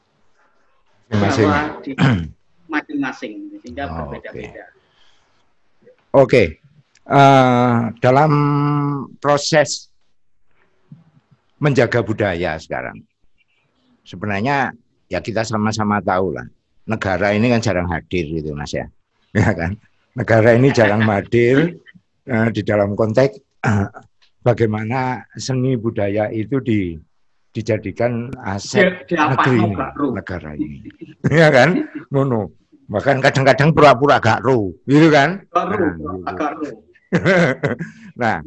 masing-masing. 1.12 3.52
sehingga 3.60 3.84
oh, 3.92 4.08
berbeda-beda. 4.08 4.64
Oke, 6.16 6.24
okay. 6.24 6.46
uh, 7.12 7.12
eh, 7.12 7.76
dalam 8.00 8.32
proses 9.20 9.92
menjaga 11.60 12.04
budaya 12.04 12.56
sekarang. 12.60 13.00
Sebenarnya 14.06 14.70
ya 15.10 15.18
kita 15.18 15.42
sama-sama 15.42 15.98
tahu 16.04 16.36
lah, 16.36 16.46
negara 16.86 17.34
ini 17.34 17.50
kan 17.50 17.60
jarang 17.62 17.88
hadir 17.90 18.28
gitu 18.30 18.54
mas 18.54 18.72
ya, 18.72 18.86
ya 19.36 19.50
kan? 19.52 19.74
Negara 20.16 20.56
ini 20.56 20.72
jarang 20.72 21.04
hadir 21.04 21.76
uh, 22.30 22.48
di 22.48 22.62
dalam 22.64 22.96
konteks 22.96 23.36
uh, 23.66 23.88
bagaimana 24.40 25.26
seni 25.36 25.76
budaya 25.76 26.32
itu 26.32 26.62
di 26.62 26.96
dijadikan 27.52 28.28
aset 28.44 29.08
di, 29.08 29.12
di 29.12 29.14
negeri 29.16 29.56
ini, 29.56 29.74
negara 30.12 30.50
ini, 30.54 30.78
ya 31.40 31.48
kan? 31.48 31.88
Ngono. 32.12 32.52
Bahkan 32.86 33.18
kadang-kadang 33.18 33.74
pura-pura 33.74 34.22
gak 34.22 34.46
ru, 34.46 34.70
gitu 34.86 35.10
kan? 35.10 35.42
Nah, 35.50 35.66
gitu. 35.74 36.70
nah, 38.22 38.38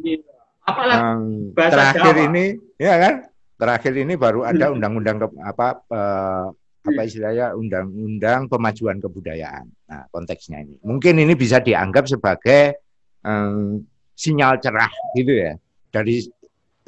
Apalagi 0.70 1.52
terakhir 1.56 2.14
Jawa. 2.16 2.26
ini 2.30 2.44
ya 2.80 2.94
kan 2.96 3.14
terakhir 3.60 3.92
ini 3.98 4.14
baru 4.16 4.48
ada 4.48 4.70
hmm. 4.70 4.74
undang-undang 4.80 5.16
ke, 5.20 5.26
apa 5.44 5.66
uh, 5.92 6.46
apa 6.80 7.00
istilahnya 7.04 7.52
undang-undang 7.52 8.48
pemajuan 8.48 8.98
kebudayaan. 9.04 9.68
Nah, 9.68 10.08
konteksnya 10.08 10.64
ini. 10.64 10.80
Mungkin 10.80 11.20
ini 11.20 11.36
bisa 11.36 11.60
dianggap 11.60 12.08
sebagai 12.08 12.80
um, 13.20 13.84
sinyal 14.16 14.56
cerah 14.64 14.88
gitu 15.12 15.32
ya 15.32 15.52
dari 15.92 16.24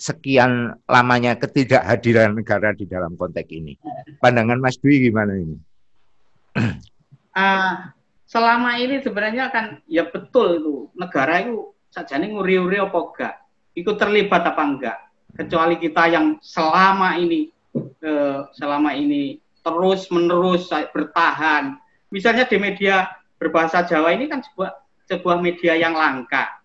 sekian 0.01 0.73
lamanya 0.89 1.37
ketidakhadiran 1.37 2.33
negara 2.41 2.73
di 2.73 2.89
dalam 2.89 3.15
konteks 3.15 3.53
ini. 3.53 3.77
Pandangan 4.19 4.59
Mas 4.59 4.81
Dwi 4.81 5.13
gimana 5.13 5.37
ini? 5.37 5.57
Uh, 7.37 7.93
selama 8.33 8.81
ini 8.81 9.05
sebenarnya 9.05 9.53
kan 9.53 9.85
ya 9.85 10.09
betul 10.09 10.57
itu 10.57 10.75
negara 10.97 11.45
itu 11.45 11.77
saja 11.93 12.17
nih 12.17 12.33
nguri-nguri 12.33 12.81
apa 12.81 12.99
enggak, 12.99 13.35
ikut 13.77 13.97
terlibat 13.97 14.43
apa 14.45 14.63
enggak. 14.63 14.99
Kecuali 15.33 15.81
kita 15.81 16.13
yang 16.13 16.37
selama 16.45 17.17
ini 17.17 17.49
eh, 18.05 18.41
selama 18.57 18.93
ini 18.93 19.41
terus 19.63 20.11
menerus 20.13 20.69
bertahan. 20.69 21.79
Misalnya 22.13 22.45
di 22.45 22.61
media 22.61 23.09
berbahasa 23.41 23.83
Jawa 23.89 24.13
ini 24.13 24.29
kan 24.29 24.45
sebuah 24.45 24.71
sebuah 25.09 25.41
media 25.41 25.75
yang 25.75 25.97
langka 25.97 26.63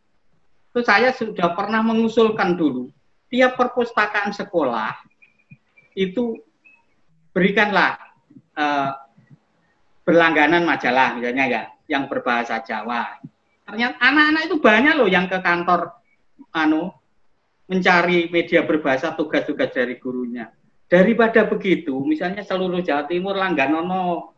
itu 0.78 0.86
saya 0.86 1.10
sudah 1.10 1.58
pernah 1.58 1.82
mengusulkan 1.82 2.54
dulu 2.54 2.94
tiap 3.34 3.58
perpustakaan 3.58 4.30
sekolah 4.30 4.94
itu 5.98 6.38
berikanlah 7.34 7.98
uh, 8.54 8.94
berlangganan 10.06 10.62
majalah 10.70 11.18
misalnya 11.18 11.46
ya 11.50 11.64
yang 11.90 12.06
berbahasa 12.06 12.62
Jawa. 12.62 13.18
Ternyata 13.66 13.98
anak-anak 13.98 14.42
itu 14.46 14.56
banyak 14.62 14.94
loh 15.02 15.10
yang 15.10 15.26
ke 15.26 15.42
kantor 15.42 15.98
anu 16.54 16.92
mencari 17.68 18.32
media 18.32 18.64
berbahasa 18.64 19.14
tugas-tugas 19.14 19.76
dari 19.76 20.00
gurunya. 20.00 20.48
Daripada 20.88 21.44
begitu, 21.44 22.00
misalnya 22.00 22.48
seluruh 22.48 22.80
Jawa 22.80 23.04
Timur 23.12 23.36
Langganono, 23.36 24.32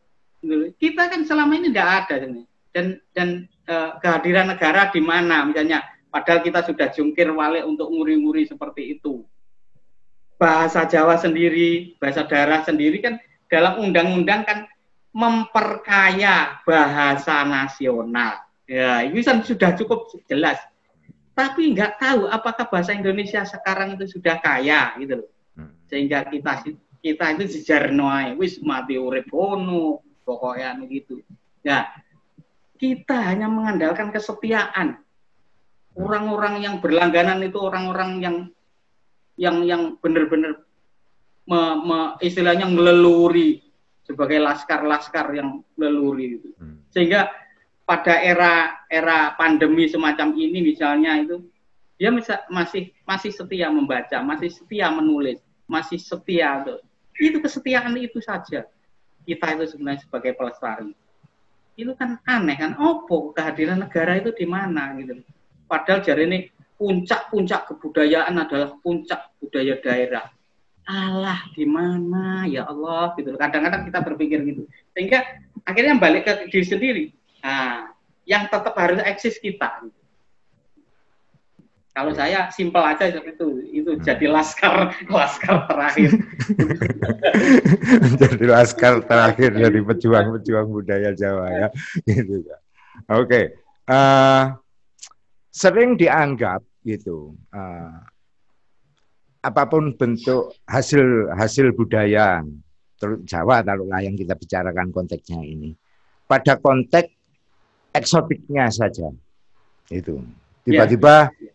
kita 0.82 1.12
kan 1.14 1.22
selama 1.22 1.62
ini 1.62 1.70
tidak 1.70 1.90
ada 2.10 2.16
dan 2.74 2.88
dan 3.14 3.28
uh, 3.70 4.02
kehadiran 4.02 4.50
negara 4.50 4.90
di 4.90 4.98
mana 4.98 5.46
misalnya 5.46 5.86
Padahal 6.10 6.42
kita 6.42 6.66
sudah 6.66 6.90
jungkir 6.90 7.30
walik 7.30 7.70
untuk 7.70 7.94
nguri-nguri 7.94 8.50
seperti 8.50 8.98
itu. 8.98 9.22
Bahasa 10.42 10.90
Jawa 10.90 11.22
sendiri, 11.22 11.94
bahasa 12.02 12.26
daerah 12.26 12.66
sendiri 12.66 12.98
kan 12.98 13.22
dalam 13.46 13.78
undang-undang 13.78 14.42
kan 14.42 14.60
memperkaya 15.14 16.66
bahasa 16.66 17.46
nasional. 17.46 18.42
Ya, 18.66 19.06
ini 19.06 19.22
kan 19.22 19.46
sudah 19.46 19.78
cukup 19.78 20.10
jelas. 20.26 20.58
Tapi 21.40 21.72
nggak 21.72 22.04
tahu 22.04 22.28
apakah 22.28 22.68
bahasa 22.68 22.92
Indonesia 22.92 23.48
sekarang 23.48 23.96
itu 23.96 24.20
sudah 24.20 24.44
kaya 24.44 24.92
gitu 25.00 25.24
loh. 25.24 25.30
Hmm. 25.56 25.72
Sehingga 25.88 26.28
kita 26.28 26.68
kita 27.00 27.26
itu 27.40 27.64
sejarnoai, 27.64 28.36
wis 28.36 28.60
mati 28.60 29.00
urip 29.00 29.32
pokoknya 30.28 30.76
gitu. 30.92 31.24
Ya, 31.64 31.88
kita 32.76 33.24
hanya 33.32 33.48
mengandalkan 33.48 34.12
kesetiaan 34.12 35.00
orang-orang 35.96 36.60
yang 36.60 36.76
berlangganan 36.84 37.40
itu 37.40 37.60
orang-orang 37.60 38.20
yang 38.20 38.36
yang 39.40 39.64
yang 39.64 39.82
benar-benar 40.04 40.60
me, 41.48 41.60
me, 41.88 42.00
istilahnya 42.20 42.68
meleluri 42.68 43.64
sebagai 44.04 44.44
laskar-laskar 44.44 45.32
yang 45.40 45.64
meleluri 45.80 46.36
itu. 46.36 46.52
Hmm. 46.60 46.84
Sehingga 46.92 47.32
pada 47.90 48.22
era 48.22 48.86
era 48.86 49.34
pandemi 49.34 49.90
semacam 49.90 50.38
ini 50.38 50.62
misalnya 50.62 51.26
itu 51.26 51.42
dia 51.98 52.14
masih 52.54 52.94
masih 53.04 53.34
setia 53.34 53.68
membaca, 53.74 54.22
masih 54.22 54.54
setia 54.54 54.94
menulis, 54.94 55.42
masih 55.66 55.98
setia 55.98 56.62
itu. 56.62 56.76
Itu 57.18 57.38
kesetiaan 57.42 57.98
itu 57.98 58.22
saja. 58.22 58.70
Kita 59.26 59.46
itu 59.58 59.66
sebenarnya 59.76 60.06
sebagai 60.06 60.38
pelestari. 60.38 60.94
Itu 61.76 61.98
kan 61.98 62.22
aneh 62.24 62.56
kan, 62.56 62.78
opo 62.80 63.36
kehadiran 63.36 63.84
negara 63.84 64.16
itu 64.22 64.32
di 64.32 64.48
mana 64.48 64.96
gitu. 64.96 65.20
Padahal 65.68 66.00
jari 66.06 66.24
ini 66.30 66.40
puncak-puncak 66.80 67.68
kebudayaan 67.74 68.38
adalah 68.40 68.80
puncak 68.80 69.36
budaya 69.44 69.76
daerah. 69.84 70.26
Allah 70.88 71.42
di 71.52 71.68
mana 71.68 72.48
ya 72.48 72.64
Allah 72.64 73.12
gitu. 73.20 73.36
Kadang-kadang 73.36 73.92
kita 73.92 74.00
berpikir 74.08 74.40
gitu. 74.48 74.64
Sehingga 74.96 75.20
akhirnya 75.68 76.00
balik 76.00 76.24
ke 76.24 76.48
diri 76.48 76.66
sendiri. 76.66 77.06
Nah, 77.44 77.94
yang 78.28 78.46
tetap 78.48 78.76
harus 78.78 79.00
eksis 79.02 79.42
kita. 79.42 79.90
Kalau 81.90 82.16
saya 82.16 82.48
simpel 82.54 82.80
aja 82.86 83.12
seperti 83.12 83.36
itu, 83.36 83.48
itu 83.84 83.92
hmm. 83.98 84.04
jadi 84.06 84.26
laskar 84.32 84.94
laskar 85.16 85.68
terakhir. 85.68 86.10
jadi 88.16 88.44
laskar 88.46 88.94
terakhir 89.04 89.52
dari 89.58 89.80
pejuang-pejuang 89.84 90.68
budaya 90.70 91.12
Jawa 91.12 91.48
ya. 91.52 91.68
Gitu. 92.08 92.46
Oke. 92.46 93.26
Okay. 93.26 93.46
Uh, 93.90 93.94
eh, 93.98 94.44
sering 95.50 95.98
dianggap 95.98 96.62
gitu 96.86 97.36
uh, 97.52 98.00
apa 99.44 99.64
pun 99.68 99.92
bentuk 99.98 100.56
hasil 100.70 101.34
hasil 101.36 101.76
budaya 101.76 102.46
Jawa 103.00 103.64
taruhlah 103.64 104.04
yang 104.04 104.16
kita 104.20 104.36
bicarakan 104.36 104.92
konteksnya 104.92 105.42
ini 105.44 105.76
pada 106.28 106.60
konteks 106.60 107.19
eksotiknya 107.94 108.70
saja 108.70 109.10
itu 109.90 110.22
tiba-tiba 110.66 111.34
yeah. 111.40 111.54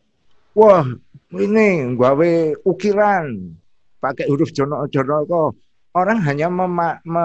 wah 0.54 0.86
ini 1.34 1.94
gawe 1.94 2.32
ukiran 2.66 3.54
pakai 4.02 4.28
huruf 4.28 4.50
jono-jono 4.50 5.26
kok 5.26 5.50
orang 5.94 6.18
hanya 6.26 6.50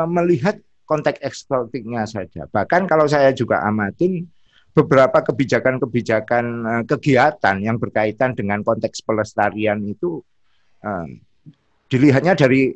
melihat 0.07 0.61
konteks 0.85 1.21
eksotiknya 1.21 2.05
saja 2.05 2.45
bahkan 2.49 2.85
kalau 2.85 3.09
saya 3.09 3.33
juga 3.33 3.61
amatin 3.65 4.25
beberapa 4.73 5.19
kebijakan-kebijakan 5.25 6.45
uh, 6.63 6.83
kegiatan 6.85 7.57
yang 7.59 7.75
berkaitan 7.81 8.37
dengan 8.37 8.61
konteks 8.61 9.01
pelestarian 9.01 9.81
itu 9.83 10.21
uh, 10.85 11.07
dilihatnya 11.89 12.37
dari 12.37 12.71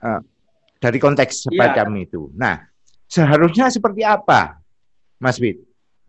uh, 0.00 0.20
dari 0.78 0.98
konteks 1.00 1.44
iya. 1.44 1.44
semacam 1.50 1.88
ya. 1.96 2.00
itu. 2.04 2.22
Nah, 2.36 2.56
seharusnya 3.08 3.72
seperti 3.72 4.04
apa, 4.04 4.60
Mas 5.18 5.38
Wid? 5.42 5.62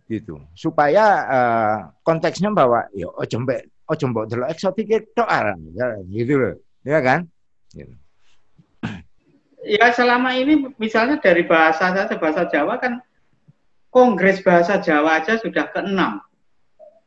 Gitu. 0.06 0.38
Supaya 0.54 1.06
uh, 1.26 1.78
konteksnya 2.06 2.54
bahwa 2.54 2.86
ya 2.94 3.10
oh 3.10 3.26
jembek 3.26 3.70
oh 3.90 3.98
jembok 3.98 4.30
delok 4.30 4.50
eksotik 4.54 4.86
itu 4.90 5.24
ya, 5.74 5.86
gitu 6.10 6.34
loh. 6.38 6.56
Ya 6.86 7.02
kan? 7.02 7.26
Gitu. 7.74 7.94
Ya 9.66 9.90
selama 9.90 10.38
ini 10.38 10.70
misalnya 10.78 11.18
dari 11.18 11.42
bahasa 11.42 11.90
saya 11.90 12.18
bahasa 12.22 12.46
Jawa 12.46 12.78
kan 12.78 13.02
Kongres 13.90 14.44
Bahasa 14.44 14.78
Jawa 14.84 15.24
aja 15.24 15.40
sudah 15.40 15.72
keenam. 15.72 16.20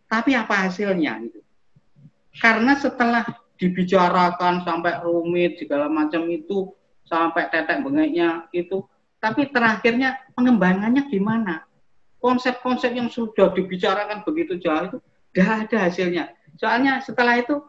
Tapi 0.09 0.33
apa 0.33 0.67
hasilnya? 0.67 1.21
Gitu. 1.21 1.45
Karena 2.41 2.81
setelah 2.81 3.29
dibicarakan 3.61 4.65
sampai 4.65 5.05
rumit 5.05 5.61
segala 5.61 5.93
macam 5.93 6.25
itu 6.33 6.73
sampai 7.05 7.53
tetek 7.53 7.85
bengeknya 7.85 8.49
itu, 8.57 8.89
tapi 9.21 9.53
terakhirnya 9.53 10.17
pengembangannya 10.33 11.05
gimana? 11.13 11.68
Konsep-konsep 12.19 12.91
yang 12.95 13.07
sudah 13.07 13.55
dibicarakan 13.55 14.27
begitu 14.27 14.59
jauh 14.59 14.91
itu 14.91 14.99
tidak 15.31 15.71
ada 15.71 15.77
hasilnya. 15.87 16.25
Soalnya 16.59 16.99
setelah 16.99 17.39
itu, 17.39 17.63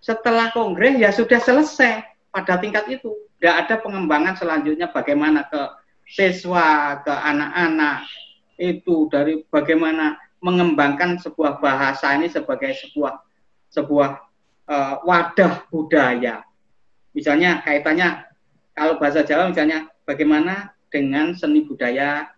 setelah 0.00 0.48
kongres 0.56 0.96
ya 0.96 1.12
sudah 1.12 1.36
selesai 1.36 2.04
pada 2.32 2.56
tingkat 2.56 2.88
itu. 2.88 3.12
Tidak 3.36 3.52
ada 3.52 3.76
pengembangan 3.84 4.32
selanjutnya 4.32 4.88
bagaimana 4.88 5.44
ke 5.52 5.60
siswa, 6.08 6.96
ke 7.04 7.12
anak-anak, 7.12 8.08
itu 8.56 9.12
dari 9.12 9.44
bagaimana 9.52 10.16
mengembangkan 10.40 11.20
sebuah 11.20 11.60
bahasa 11.60 12.16
ini 12.16 12.32
sebagai 12.32 12.72
sebuah 12.72 13.20
sebuah 13.72 14.10
uh, 14.68 14.94
wadah 15.04 15.68
budaya. 15.68 16.44
Misalnya 17.12 17.60
kaitannya 17.64 18.24
kalau 18.76 19.00
bahasa 19.00 19.24
Jawa 19.24 19.52
misalnya 19.52 19.88
bagaimana 20.04 20.76
dengan 20.92 21.32
seni 21.36 21.64
budaya 21.64 22.28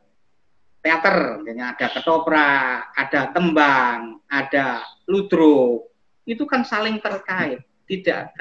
teater, 0.89 1.45
misalnya 1.45 1.77
ada 1.77 1.87
ketoprak, 1.93 2.97
ada 2.97 3.21
tembang, 3.37 4.25
ada 4.25 4.81
ludro, 5.05 5.85
itu 6.25 6.49
kan 6.49 6.65
saling 6.65 6.97
terkait, 6.97 7.61
tidak. 7.85 8.33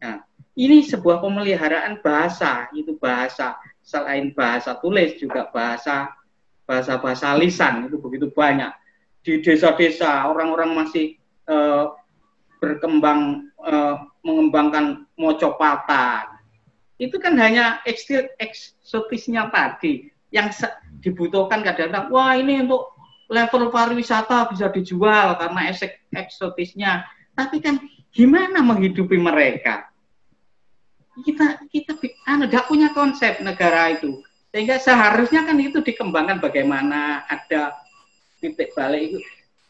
Nah, 0.00 0.24
ini 0.56 0.80
sebuah 0.88 1.20
pemeliharaan 1.20 2.00
bahasa, 2.00 2.72
itu 2.72 2.96
bahasa 2.96 3.60
selain 3.84 4.32
bahasa 4.32 4.72
tulis 4.80 5.20
juga 5.20 5.52
bahasa 5.52 6.16
bahasa-bahasa 6.64 7.36
lisan 7.36 7.92
itu 7.92 8.00
begitu 8.00 8.32
banyak. 8.32 8.72
Di 9.20 9.44
desa-desa 9.44 10.32
orang-orang 10.32 10.72
masih 10.72 11.20
uh, 11.44 11.92
berkembang 12.56 13.52
uh, 13.60 14.00
mengembangkan 14.24 15.04
mocopatan 15.18 16.32
itu 17.02 17.18
kan 17.18 17.34
hanya 17.34 17.82
eksotisnya 18.38 19.50
tadi 19.50 20.11
yang 20.32 20.48
dibutuhkan 21.04 21.60
kadang-kadang 21.60 22.08
wah 22.08 22.32
ini 22.34 22.64
untuk 22.64 22.96
level 23.32 23.72
pariwisata 23.72 24.48
bisa 24.52 24.68
dijual 24.72 25.36
karena 25.40 25.72
eksotisnya. 26.12 27.04
Tapi 27.32 27.64
kan 27.64 27.80
gimana 28.12 28.60
menghidupi 28.60 29.16
mereka? 29.16 29.88
Kita 31.24 31.60
kita 31.68 31.96
anu 32.28 32.48
punya 32.68 32.92
konsep 32.92 33.40
negara 33.40 33.92
itu. 33.92 34.20
Sehingga 34.52 34.76
seharusnya 34.76 35.48
kan 35.48 35.56
itu 35.56 35.80
dikembangkan 35.80 36.40
bagaimana 36.40 37.24
ada 37.24 37.72
titik 38.40 38.76
balik 38.76 39.12
itu. 39.12 39.18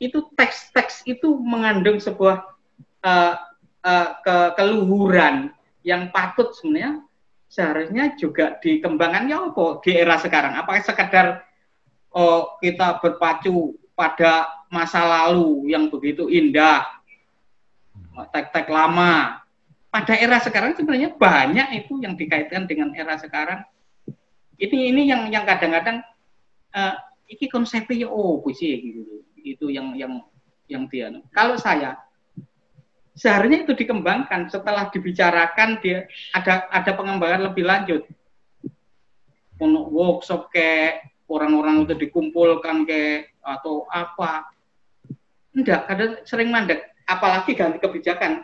Itu 0.02 0.18
teks-teks 0.34 1.06
itu 1.06 1.38
mengandung 1.38 2.02
sebuah 2.02 2.42
uh, 3.06 3.34
uh, 3.86 4.08
ke 4.26 4.36
keluhuran 4.58 5.54
yang 5.86 6.10
patut 6.10 6.50
sebenarnya 6.58 7.02
seharusnya 7.52 8.16
juga 8.16 8.56
dikembangkan 8.64 9.28
ya 9.28 9.52
apa 9.52 9.84
di 9.84 9.92
era 9.92 10.16
sekarang? 10.16 10.56
Apakah 10.56 10.80
sekedar 10.80 11.26
oh, 12.08 12.56
kita 12.64 12.96
berpacu 13.04 13.76
pada 13.92 14.48
masa 14.72 15.04
lalu 15.04 15.68
yang 15.68 15.92
begitu 15.92 16.32
indah 16.32 16.88
tek-tek 18.32 18.72
lama? 18.72 19.44
Pada 19.92 20.16
era 20.16 20.40
sekarang 20.40 20.72
sebenarnya 20.72 21.12
banyak 21.12 21.84
itu 21.84 22.00
yang 22.00 22.16
dikaitkan 22.16 22.64
dengan 22.64 22.96
era 22.96 23.20
sekarang. 23.20 23.60
Ini 24.56 24.88
ini 24.88 25.12
yang 25.12 25.28
yang 25.28 25.44
kadang-kadang 25.44 26.00
uh, 26.72 26.96
iki 27.28 27.52
konsepnya 27.52 28.08
oh 28.08 28.40
sih 28.48 28.80
gitu. 28.80 29.28
Itu 29.36 29.68
yang 29.68 29.92
yang 29.92 30.24
yang 30.72 30.88
dia 30.88 31.12
kalau 31.36 31.60
saya 31.60 32.00
seharusnya 33.16 33.64
itu 33.64 33.72
dikembangkan. 33.76 34.48
Setelah 34.48 34.88
dibicarakan 34.88 35.80
dia 35.80 36.08
ada 36.32 36.68
ada 36.72 36.90
pengembangan 36.96 37.52
lebih 37.52 37.64
lanjut. 37.64 38.02
Untuk 39.62 39.86
workshop 39.94 40.50
ke 40.50 40.98
orang-orang 41.30 41.86
itu 41.86 41.94
dikumpulkan 41.94 42.82
ke 42.88 43.30
atau 43.40 43.86
apa. 43.88 44.50
Enggak 45.52 45.86
kadang 45.86 46.12
sering 46.26 46.48
mandek. 46.50 46.82
Apalagi 47.06 47.52
ganti 47.54 47.78
kebijakan. 47.78 48.42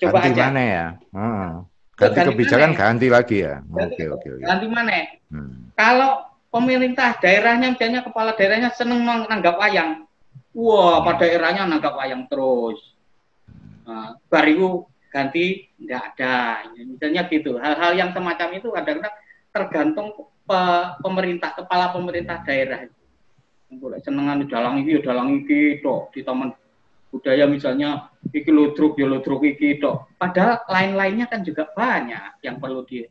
Coba 0.00 0.26
ganti 0.26 0.40
aja. 0.40 0.44
mana 0.48 0.62
ya? 0.62 0.86
Hmm. 1.12 1.50
ganti, 1.94 2.16
ganti 2.18 2.30
kebijakan 2.34 2.70
mana? 2.72 2.80
ganti 2.80 3.06
lagi 3.12 3.36
ya? 3.44 3.54
Oke 3.62 4.04
oke 4.10 4.28
oke. 4.40 4.42
ganti 4.42 4.66
mana 4.66 4.92
hmm. 5.30 5.76
kalau 5.78 6.26
pemerintah 6.50 7.14
daerahnya 7.20 7.76
misalnya 7.76 8.00
kepala 8.02 8.34
daerahnya 8.34 8.74
seneng 8.74 9.04
nanggap 9.06 9.60
wayang. 9.60 10.08
Wah 10.56 11.04
pada 11.04 11.28
daerahnya 11.28 11.68
nanggap 11.68 11.94
wayang 11.94 12.26
terus 12.26 12.91
nah, 13.86 14.16
baru 14.26 14.86
ganti 15.12 15.68
nggak 15.76 16.02
ada. 16.16 16.66
Misalnya 16.80 17.28
gitu 17.28 17.60
hal-hal 17.60 17.92
yang 17.94 18.10
semacam 18.16 18.48
itu 18.56 18.68
kadang-kadang 18.72 19.14
tergantung 19.52 20.08
pe 20.42 20.60
pemerintah 21.04 21.52
kepala 21.54 21.92
pemerintah 21.92 22.40
daerah 22.42 22.88
boleh 23.72 24.00
senengan 24.04 24.40
di 24.44 24.46
dalang 24.52 24.84
iki 24.84 25.00
ya 25.00 25.00
dalang 25.00 25.28
iki 25.44 25.80
tok 25.80 26.12
di 26.12 26.20
taman 26.20 26.52
budaya 27.08 27.48
misalnya 27.48 28.12
iki 28.28 28.52
ludruk 28.52 29.00
ya 29.00 29.08
ludruk 29.08 29.44
iki 29.44 29.80
tok. 29.80 30.12
Padahal 30.16 30.64
lain-lainnya 30.68 31.28
kan 31.28 31.40
juga 31.44 31.68
banyak 31.72 32.44
yang 32.44 32.60
perlu 32.60 32.84
di 32.84 33.04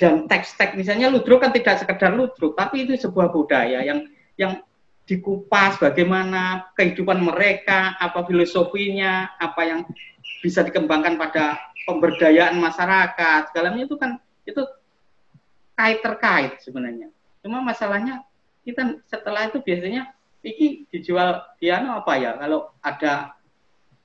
dan 0.00 0.24
teks-teks 0.24 0.78
misalnya 0.80 1.12
ludruk 1.12 1.44
kan 1.44 1.52
tidak 1.52 1.76
sekedar 1.76 2.16
ludruk 2.16 2.56
tapi 2.56 2.88
itu 2.88 2.96
sebuah 2.96 3.28
budaya 3.28 3.84
yang 3.84 4.08
yang 4.40 4.64
dikupas 5.10 5.74
bagaimana 5.82 6.70
kehidupan 6.78 7.18
mereka 7.18 7.98
apa 7.98 8.22
filosofinya 8.22 9.34
apa 9.42 9.60
yang 9.66 9.80
bisa 10.38 10.62
dikembangkan 10.62 11.18
pada 11.18 11.58
pemberdayaan 11.82 12.54
masyarakat. 12.62 13.50
Segalanya 13.50 13.90
itu 13.90 13.98
kan 13.98 14.22
itu 14.46 14.62
kait 15.74 15.98
terkait 15.98 16.62
sebenarnya. 16.62 17.10
Cuma 17.42 17.58
masalahnya 17.58 18.22
kita 18.62 19.02
setelah 19.10 19.50
itu 19.50 19.58
biasanya 19.58 20.14
ini 20.46 20.86
dijual 20.94 21.42
piano 21.58 21.98
apa 21.98 22.14
ya? 22.14 22.38
Kalau 22.38 22.70
ada 22.78 23.34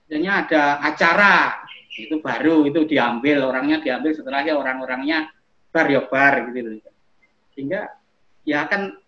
misalnya 0.10 0.42
ada 0.42 0.62
acara 0.82 1.62
itu 1.94 2.18
baru 2.18 2.66
itu 2.66 2.82
diambil 2.90 3.46
orangnya 3.46 3.78
diambil 3.78 4.12
setelahnya 4.18 4.58
orang-orangnya 4.58 5.30
bar 5.70 5.86
ya 5.86 6.02
bar 6.02 6.50
gitu. 6.50 6.82
Sehingga 7.54 7.94
ya 8.42 8.66
akan 8.66 9.05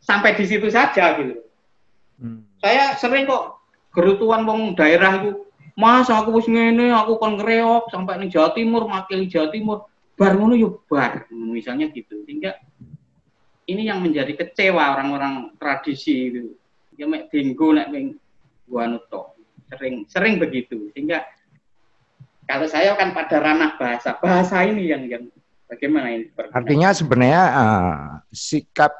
sampai 0.00 0.38
di 0.38 0.44
situ 0.46 0.70
saja 0.70 1.18
gitu. 1.18 1.42
Hmm. 2.16 2.46
Saya 2.62 2.94
sering 2.96 3.26
kok 3.26 3.60
gerutuan 3.92 4.46
wong 4.46 4.78
daerah 4.78 5.20
itu, 5.20 5.46
Mas 5.76 6.08
aku 6.08 6.40
wis 6.40 6.48
ngene, 6.48 6.88
aku 6.88 7.20
kon 7.20 7.36
ngreok 7.36 7.92
sampai 7.92 8.16
ning 8.16 8.32
Jawa 8.32 8.56
Timur, 8.56 8.88
makili 8.88 9.28
Jawa 9.28 9.52
Timur, 9.52 9.84
bar 10.16 10.32
ngono 10.32 10.56
yo 10.56 10.80
bar, 10.88 11.28
misalnya 11.28 11.92
gitu. 11.92 12.24
Sehingga 12.24 12.56
ini 13.68 13.84
yang 13.84 14.00
menjadi 14.00 14.32
kecewa 14.32 14.96
orang-orang 14.96 15.52
tradisi 15.60 16.32
itu. 16.32 16.56
Ya 16.96 17.04
mek 17.04 17.28
dinggo 17.28 17.76
nek 17.76 17.92
ning 17.92 18.16
gua 18.64 18.88
nutok. 18.88 19.36
Sering 19.68 20.08
sering 20.08 20.40
begitu. 20.40 20.88
Sehingga 20.96 21.28
kalau 22.48 22.64
saya 22.70 22.96
kan 22.96 23.12
pada 23.12 23.36
ranah 23.36 23.76
bahasa, 23.76 24.16
bahasa 24.16 24.64
ini 24.64 24.88
yang 24.88 25.04
yang 25.04 25.24
Bagaimana 25.66 26.14
ini? 26.14 26.30
Artinya 26.54 26.94
sebenarnya 26.94 27.44
uh, 27.58 27.98
sikap 28.30 28.94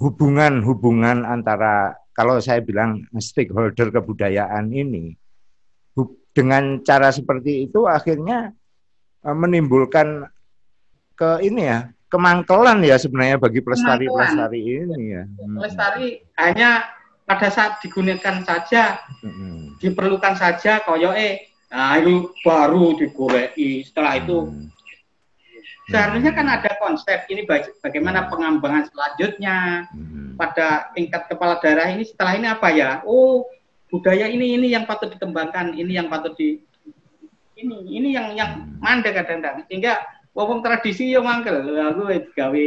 hubungan-hubungan 0.00 1.28
uh, 1.28 1.32
antara 1.36 1.92
kalau 2.16 2.40
saya 2.40 2.64
bilang 2.64 3.04
stakeholder 3.20 3.92
kebudayaan 3.92 4.72
ini 4.72 5.16
dengan 6.30 6.80
cara 6.86 7.10
seperti 7.10 7.68
itu 7.68 7.84
akhirnya 7.84 8.54
uh, 9.26 9.36
menimbulkan 9.36 10.30
ke 11.18 11.44
ini 11.44 11.68
ya 11.68 11.90
kemangkelan 12.10 12.82
ya 12.82 12.98
sebenarnya 12.98 13.38
bagi 13.38 13.62
pelestari-pelestari 13.62 14.60
ini 14.60 15.04
ya. 15.14 15.24
Hmm. 15.24 15.56
Pelestari 15.62 16.08
hanya 16.40 16.90
pada 17.22 17.46
saat 17.46 17.78
digunakan 17.78 18.42
saja, 18.42 18.98
hmm. 19.22 19.78
diperlukan 19.78 20.34
saja 20.34 20.82
koyoke, 20.82 21.46
nah 21.70 21.94
itu 22.02 22.34
baru 22.42 22.98
digoreki. 22.98 23.86
Setelah 23.86 24.18
itu 24.18 24.50
hmm. 24.50 24.66
Seharusnya 25.90 26.32
kan 26.32 26.46
ada 26.46 26.70
konsep 26.78 27.26
ini 27.26 27.42
bagaimana 27.82 28.24
hmm. 28.24 28.30
pengembangan 28.30 28.84
selanjutnya 28.94 29.90
hmm. 29.90 30.38
pada 30.38 30.94
tingkat 30.94 31.26
kepala 31.26 31.58
daerah 31.58 31.90
ini 31.90 32.06
setelah 32.06 32.38
ini 32.38 32.46
apa 32.46 32.68
ya? 32.70 32.90
Oh, 33.02 33.44
budaya 33.90 34.30
ini 34.30 34.54
ini 34.54 34.70
yang 34.70 34.86
patut 34.86 35.10
dikembangkan, 35.10 35.74
ini 35.74 35.98
yang 35.98 36.06
patut 36.06 36.38
di 36.38 36.62
ini 37.60 37.76
ini 38.00 38.08
yang 38.16 38.32
yang 38.32 38.50
hmm. 38.64 38.80
mandek 38.80 39.12
kadang-kadang 39.18 39.68
sehingga 39.68 40.00
wong 40.32 40.64
tradisi 40.64 41.12
yo 41.12 41.20
mangkel 41.20 41.60
aku 41.76 42.08
gawe 42.32 42.64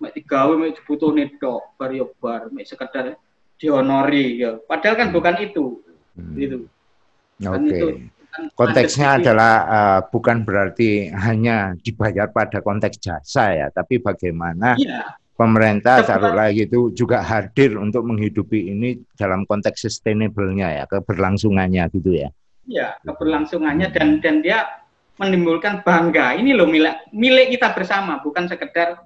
mek 0.00 0.12
digawe 0.14 0.52
mek 0.54 0.78
dibutuhne 0.78 1.34
tok 1.42 1.74
bar 1.74 1.90
yo 1.90 2.14
bar 2.22 2.46
mek 2.54 2.68
sekedar 2.68 3.18
dihonori 3.58 4.38
ya 4.38 4.56
padahal 4.64 4.96
kan 4.96 5.08
bukan 5.10 5.34
itu 5.42 5.82
hmm. 6.14 6.32
gitu 6.38 6.58
kan 7.42 7.64
Oke. 7.64 7.72
Okay. 7.72 7.92
Konteksnya 8.54 9.18
adalah 9.18 9.54
uh, 9.66 10.00
bukan 10.06 10.46
berarti 10.46 11.10
hanya 11.10 11.74
dibayar 11.82 12.30
pada 12.30 12.62
konteks 12.62 13.02
jasa 13.02 13.52
ya, 13.52 13.66
tapi 13.74 13.98
bagaimana 13.98 14.78
ya. 14.78 15.18
pemerintah 15.34 16.06
taruh 16.06 16.30
lagi 16.32 16.70
itu 16.70 16.94
juga 16.94 17.26
hadir 17.26 17.74
untuk 17.74 18.06
menghidupi 18.06 18.70
ini 18.70 19.02
dalam 19.18 19.42
konteks 19.44 19.82
sustainable-nya 19.88 20.82
ya, 20.82 20.84
keberlangsungannya 20.86 21.84
gitu 21.90 22.10
ya. 22.14 22.28
Iya, 22.70 22.88
keberlangsungannya 23.02 23.90
dan 23.90 24.22
dan 24.22 24.46
dia 24.46 24.62
menimbulkan 25.18 25.82
bangga. 25.82 26.38
Ini 26.38 26.54
loh 26.54 26.70
milik 26.70 27.10
milik 27.10 27.58
kita 27.58 27.74
bersama, 27.74 28.22
bukan 28.22 28.46
sekedar 28.46 29.02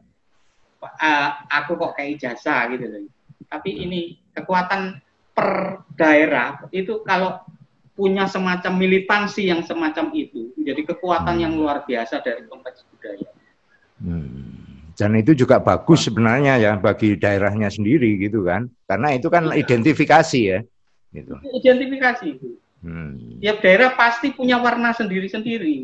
uh, 0.84 1.28
aku 1.48 1.80
kok 1.80 1.96
kayak 1.96 2.20
jasa 2.20 2.68
gitu 2.70 2.86
loh. 2.86 3.08
Tapi 3.48 3.70
ini 3.88 4.20
kekuatan 4.36 5.00
per 5.34 5.82
daerah 5.98 6.62
itu 6.70 7.02
kalau 7.02 7.42
punya 7.94 8.26
semacam 8.26 8.74
militansi 8.74 9.46
yang 9.46 9.62
semacam 9.62 10.10
itu 10.12 10.50
menjadi 10.58 10.94
kekuatan 10.94 11.38
yang 11.38 11.54
luar 11.54 11.86
biasa 11.86 12.20
dari 12.20 12.42
konteks 12.50 12.82
budaya. 12.90 13.28
Hmm. 14.02 14.54
Dan 14.94 15.18
itu 15.18 15.34
juga 15.34 15.58
bagus 15.58 16.06
sebenarnya 16.06 16.58
ya 16.58 16.72
bagi 16.78 17.18
daerahnya 17.18 17.66
sendiri 17.66 18.14
gitu 18.18 18.46
kan, 18.46 18.70
karena 18.86 19.14
itu 19.14 19.26
kan 19.26 19.50
iya. 19.50 19.62
identifikasi 19.62 20.40
ya. 20.42 20.60
Gitu. 21.10 21.34
Identifikasi 21.62 22.24
itu. 22.30 22.48
Hmm. 22.82 23.40
Tiap 23.42 23.58
daerah 23.64 23.90
pasti 23.98 24.30
punya 24.34 24.60
warna 24.60 24.94
sendiri-sendiri. 24.94 25.74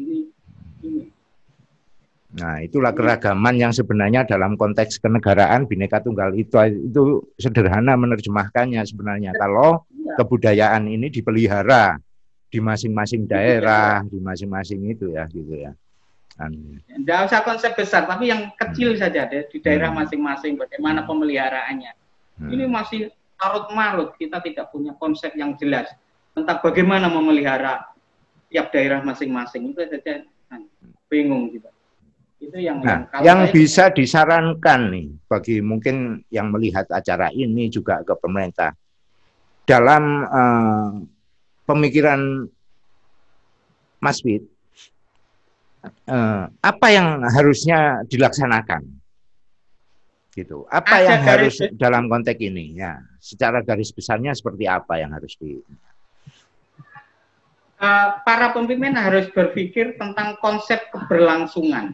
Nah, 2.31 2.63
itulah 2.63 2.95
keragaman 2.95 3.59
yang 3.59 3.75
sebenarnya 3.75 4.23
dalam 4.23 4.55
konteks 4.55 5.03
kenegaraan 5.03 5.67
Bhinneka 5.67 5.99
Tunggal 5.99 6.31
itu 6.39 6.55
itu 6.71 7.03
sederhana 7.35 7.99
menerjemahkannya 7.99 8.79
sebenarnya. 8.87 9.35
Kalau 9.35 9.83
ya. 9.90 9.90
Kebudayaan 10.17 10.89
ini 10.89 11.13
dipelihara 11.13 11.99
di 12.51 12.59
masing-masing 12.59 13.31
daerah, 13.31 14.03
di 14.03 14.19
masing-masing 14.19 14.81
itu 14.91 15.15
ya 15.15 15.25
gitu 15.31 15.55
ya. 15.55 15.73
Tidak 16.41 17.19
usah 17.29 17.45
konsep 17.45 17.77
besar, 17.77 18.09
tapi 18.09 18.33
yang 18.33 18.49
kecil 18.57 18.97
hmm. 18.97 19.01
saja 19.01 19.29
deh, 19.29 19.45
di 19.53 19.61
daerah 19.61 19.93
hmm. 19.93 19.99
masing-masing 20.03 20.57
bagaimana 20.57 21.05
pemeliharaannya. 21.05 21.93
Hmm. 22.41 22.49
Ini 22.49 22.65
masih 22.65 23.13
tarut 23.37 23.69
marut, 23.77 24.17
kita 24.17 24.41
tidak 24.41 24.73
punya 24.73 24.97
konsep 24.97 25.37
yang 25.37 25.53
jelas 25.61 25.93
tentang 26.33 26.59
bagaimana 26.65 27.13
memelihara 27.13 27.93
tiap 28.49 28.73
daerah 28.73 29.05
masing-masing 29.05 29.77
itu 29.77 29.81
saja 29.85 30.25
bingung 31.13 31.53
kita. 31.53 31.71
Itu 32.41 32.57
yang 32.57 32.81
nah, 32.81 33.05
yang, 33.21 33.23
yang 33.23 33.41
bisa 33.53 33.93
disarankan 33.93 34.89
nih 34.89 35.07
bagi 35.29 35.61
mungkin 35.61 36.25
yang 36.33 36.49
melihat 36.49 36.89
acara 36.89 37.29
ini 37.37 37.69
juga 37.69 38.01
ke 38.01 38.17
pemerintah 38.17 38.73
dalam 39.71 40.27
uh, 40.27 40.91
pemikiran 41.71 42.51
Mas 44.03 44.19
Wid, 44.27 44.43
eh, 45.87 46.45
apa 46.51 46.87
yang 46.91 47.23
harusnya 47.23 48.03
dilaksanakan? 48.09 48.83
Gitu. 50.35 50.65
Apa 50.67 51.05
Ada 51.05 51.07
yang 51.07 51.21
harus 51.23 51.55
dalam 51.77 52.09
konteks 52.09 52.41
ini? 52.41 52.81
Ya, 52.81 52.99
secara 53.21 53.61
garis 53.61 53.93
besarnya 53.93 54.33
seperti 54.33 54.65
apa 54.65 54.99
yang 54.99 55.13
harus 55.13 55.37
di 55.37 55.61
uh, 57.77 58.09
para 58.25 58.57
pemimpin 58.57 58.97
harus 58.97 59.29
berpikir 59.37 60.01
tentang 60.01 60.41
konsep 60.41 60.89
keberlangsungan. 60.97 61.93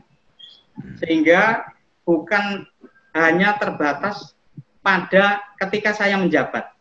Sehingga 1.03 1.73
bukan 2.07 2.69
hanya 3.17 3.57
terbatas 3.59 4.37
pada 4.85 5.43
ketika 5.59 5.97
saya 5.97 6.21
menjabat. 6.21 6.76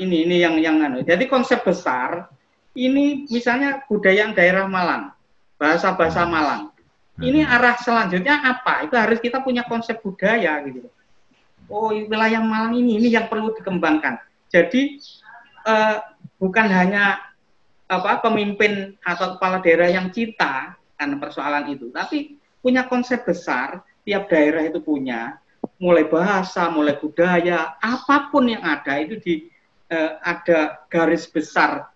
Ini 0.00 0.16
ini 0.24 0.36
yang 0.40 0.56
yang 0.56 0.80
anu. 0.80 1.04
Jadi 1.04 1.28
konsep 1.28 1.60
besar 1.60 2.32
ini 2.72 3.28
misalnya 3.28 3.84
budaya 3.84 4.32
daerah 4.32 4.64
Malang, 4.64 5.12
bahasa-bahasa 5.60 6.24
Malang. 6.24 6.72
Ini 7.20 7.44
hmm. 7.44 7.52
arah 7.52 7.76
selanjutnya 7.76 8.40
apa? 8.40 8.88
Itu 8.88 8.96
harus 8.96 9.20
kita 9.20 9.44
punya 9.44 9.60
konsep 9.68 10.00
budaya 10.00 10.56
gitu. 10.64 10.88
Oh, 11.68 11.92
wilayah 11.92 12.40
Malang 12.40 12.80
ini 12.80 12.96
ini 12.96 13.12
yang 13.12 13.28
perlu 13.28 13.52
dikembangkan. 13.52 14.16
Jadi 14.48 14.96
eh, 15.68 15.96
bukan 16.40 16.66
hanya 16.72 17.20
apa 17.90 18.24
pemimpin 18.24 18.96
atau 19.04 19.36
kepala 19.36 19.60
daerah 19.60 19.92
yang 19.92 20.08
cinta 20.08 20.80
karena 20.96 21.16
persoalan 21.20 21.64
itu, 21.68 21.92
tapi 21.92 22.40
punya 22.64 22.88
konsep 22.88 23.20
besar. 23.28 23.84
Tiap 24.00 24.32
daerah 24.32 24.64
itu 24.64 24.80
punya, 24.80 25.36
mulai 25.76 26.08
bahasa, 26.08 26.72
mulai 26.72 26.96
budaya, 26.96 27.76
apa 27.76 28.32
pun 28.32 28.48
yang 28.48 28.64
ada 28.64 28.96
itu 28.96 29.20
di 29.20 29.44
eh, 29.90 30.12
ada 30.22 30.86
garis 30.86 31.26
besar 31.26 31.90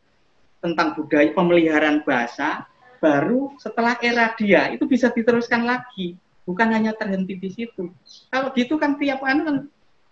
tentang 0.58 0.98
budaya 0.98 1.30
pemeliharaan 1.32 2.02
bahasa 2.02 2.66
baru 2.98 3.52
setelah 3.60 4.00
era 4.00 4.32
dia 4.34 4.72
itu 4.72 4.84
bisa 4.88 5.12
diteruskan 5.12 5.64
lagi. 5.64 6.18
Bukan 6.44 6.76
hanya 6.76 6.92
terhenti 6.92 7.40
di 7.40 7.48
situ. 7.48 7.88
Kalau 8.28 8.52
gitu 8.52 8.76
kan 8.76 9.00
tiap 9.00 9.24
anu 9.24 9.48
kan 9.48 9.56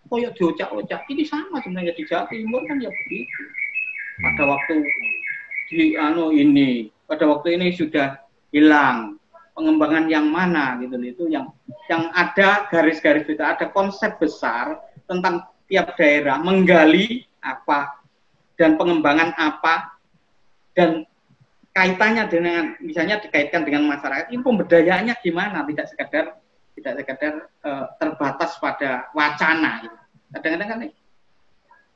koyok 0.09 0.33
diocak-ocak. 0.33 1.05
Ini 1.13 1.29
sama 1.29 1.61
sebenarnya 1.61 1.93
di 1.93 2.09
Jawa 2.09 2.25
Timur 2.33 2.65
kan 2.65 2.81
ya 2.81 2.89
begitu. 2.89 3.43
Pada 4.17 4.43
waktu 4.49 4.75
di 5.73 5.97
anu 5.97 6.33
ini 6.33 6.93
pada 7.09 7.29
waktu 7.29 7.61
ini 7.61 7.73
sudah 7.77 8.21
hilang 8.53 9.21
pengembangan 9.53 10.09
yang 10.09 10.29
mana 10.29 10.81
gitu 10.81 10.97
itu 11.01 11.25
yang 11.29 11.49
yang 11.89 12.09
ada 12.13 12.69
garis-garis 12.73 13.29
itu 13.29 13.41
ada 13.41 13.69
konsep 13.73 14.17
besar 14.17 14.81
tentang 15.05 15.45
tiap 15.69 15.97
daerah 15.97 16.41
menggali 16.41 17.25
apa 17.43 18.01
dan 18.57 18.79
pengembangan 18.79 19.35
apa 19.37 19.99
dan 20.73 21.05
kaitannya 21.73 22.29
dengan 22.29 22.77
misalnya 22.85 23.21
dikaitkan 23.21 23.65
dengan 23.65 23.89
masyarakat 23.89 24.29
ini 24.29 24.45
pemberdayaannya 24.45 25.15
gimana 25.25 25.65
tidak 25.65 25.87
sekedar 25.89 26.25
tidak 26.77 26.95
sekedar 27.01 27.35
uh, 27.65 27.87
terbatas 27.97 28.57
pada 28.61 29.09
wacana 29.17 29.81
gitu. 29.85 29.97
kadang-kadang 30.37 30.69
kan 30.69 30.81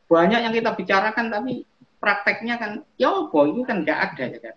banyak 0.06 0.40
yang 0.48 0.54
kita 0.54 0.70
bicarakan 0.72 1.26
tapi 1.28 1.66
prakteknya 2.00 2.54
kan 2.56 2.72
ya 2.96 3.10
apa 3.10 3.38
itu 3.52 3.60
kan 3.68 3.76
nggak 3.84 4.00
ada 4.12 4.24
ya 4.32 4.38
kan 4.40 4.56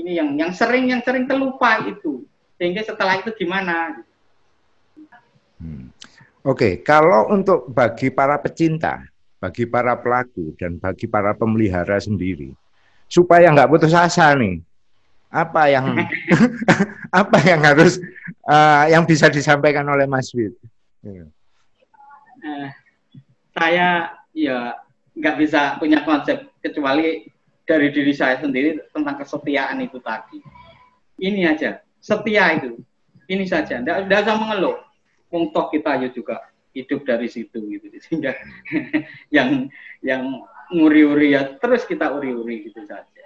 ini 0.00 0.10
yang 0.16 0.28
yang 0.40 0.52
sering 0.56 0.88
yang 0.88 1.04
sering 1.04 1.28
terlupa 1.28 1.84
itu 1.84 2.24
sehingga 2.56 2.80
setelah 2.86 3.20
itu 3.20 3.34
gimana 3.36 4.00
hmm. 5.60 5.92
oke 6.46 6.56
okay. 6.56 6.72
kalau 6.80 7.28
untuk 7.28 7.68
bagi 7.68 8.08
para 8.08 8.40
pecinta 8.40 9.11
bagi 9.42 9.66
para 9.66 9.98
pelaku 9.98 10.54
dan 10.54 10.78
bagi 10.78 11.10
para 11.10 11.34
pemelihara 11.34 11.98
sendiri 11.98 12.54
supaya 13.10 13.50
nggak 13.50 13.66
putus 13.66 13.90
asa 13.90 14.30
nih 14.38 14.62
apa 15.26 15.66
yang 15.66 15.98
apa 17.24 17.38
yang 17.42 17.60
harus 17.66 17.98
uh, 18.46 18.86
yang 18.86 19.02
bisa 19.02 19.26
disampaikan 19.26 19.82
oleh 19.88 20.06
Mas 20.06 20.30
Wid? 20.30 20.54
Uh, 21.02 22.68
saya 23.56 24.14
ya 24.30 24.76
nggak 25.16 25.36
bisa 25.40 25.80
punya 25.80 26.04
konsep 26.04 26.52
kecuali 26.60 27.26
dari 27.64 27.88
diri 27.90 28.12
saya 28.12 28.38
sendiri 28.38 28.78
tentang 28.92 29.18
kesetiaan 29.18 29.80
itu 29.80 29.98
tadi. 30.04 30.38
Ini 31.16 31.56
aja 31.56 31.80
setia 31.96 32.60
itu, 32.60 32.78
ini 33.26 33.48
saja. 33.48 33.80
Tidak 33.80 34.20
usah 34.22 34.36
mengeluh. 34.36 34.78
Untuk 35.32 35.72
kita 35.72 35.96
ya 35.96 36.12
juga 36.12 36.51
hidup 36.72 37.04
dari 37.04 37.28
situ 37.28 37.60
gitu 37.68 37.86
sehingga 38.08 38.32
yang 39.28 39.68
yang 40.00 40.44
nguri-uri 40.72 41.36
ya 41.36 41.56
terus 41.60 41.84
kita 41.84 42.08
uri-uri 42.12 42.68
gitu 42.68 42.82
saja. 42.88 43.22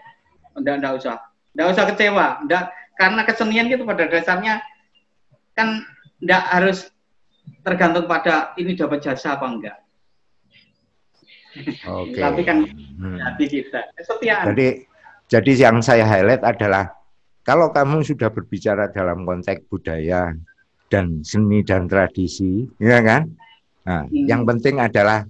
Enggak, 0.58 0.82
enggak 0.82 0.94
usah. 0.98 1.16
Enggak 1.54 1.68
usah 1.72 1.84
kecewa. 1.94 2.26
Enggak, 2.42 2.64
karena 2.98 3.20
kesenian 3.22 3.70
itu 3.70 3.84
pada 3.86 4.04
dasarnya 4.10 4.64
kan 5.54 5.86
enggak 6.18 6.42
harus 6.50 6.78
tergantung 7.62 8.10
pada 8.10 8.52
ini 8.58 8.74
dapat 8.74 8.98
jasa 9.04 9.38
apa 9.38 9.46
enggak. 9.46 9.76
Oke. 11.86 12.18
Okay. 12.18 12.22
Tapi 12.22 12.40
kan 12.42 12.58
hmm. 12.66 13.18
hati 13.22 13.44
kita. 13.46 13.80
Kesetiaan. 13.94 14.44
Jadi 14.52 14.68
jadi 15.26 15.52
yang 15.70 15.78
saya 15.82 16.06
highlight 16.06 16.42
adalah 16.42 16.94
kalau 17.46 17.70
kamu 17.70 18.02
sudah 18.02 18.30
berbicara 18.30 18.90
dalam 18.90 19.22
konteks 19.22 19.70
budaya 19.70 20.34
dan 20.92 21.24
seni 21.26 21.66
dan 21.66 21.90
tradisi, 21.90 22.68
ya 22.78 23.02
kan? 23.02 23.26
Nah, 23.86 24.06
hmm. 24.06 24.26
yang 24.26 24.42
penting 24.46 24.82
adalah 24.82 25.26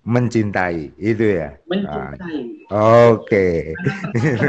mencintai 0.00 0.96
itu 0.96 1.36
ya 1.36 1.60
mencintai 1.68 2.64
ah, 2.72 3.12
oke 3.12 3.28
okay. 3.28 3.76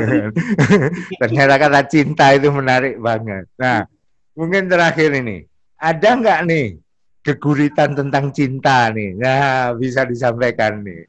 ternyata 1.22 1.60
kata 1.60 1.84
cinta 1.92 2.32
itu 2.32 2.48
menarik 2.56 2.96
banget 2.96 3.52
nah 3.60 3.84
mungkin 4.32 4.72
terakhir 4.72 5.12
ini 5.12 5.44
ada 5.76 6.16
nggak 6.16 6.48
nih 6.48 6.80
keguritan 7.20 8.00
tentang 8.00 8.32
cinta 8.32 8.96
nih 8.96 9.12
nah 9.20 9.76
bisa 9.76 10.08
disampaikan 10.08 10.88
nih 10.88 11.04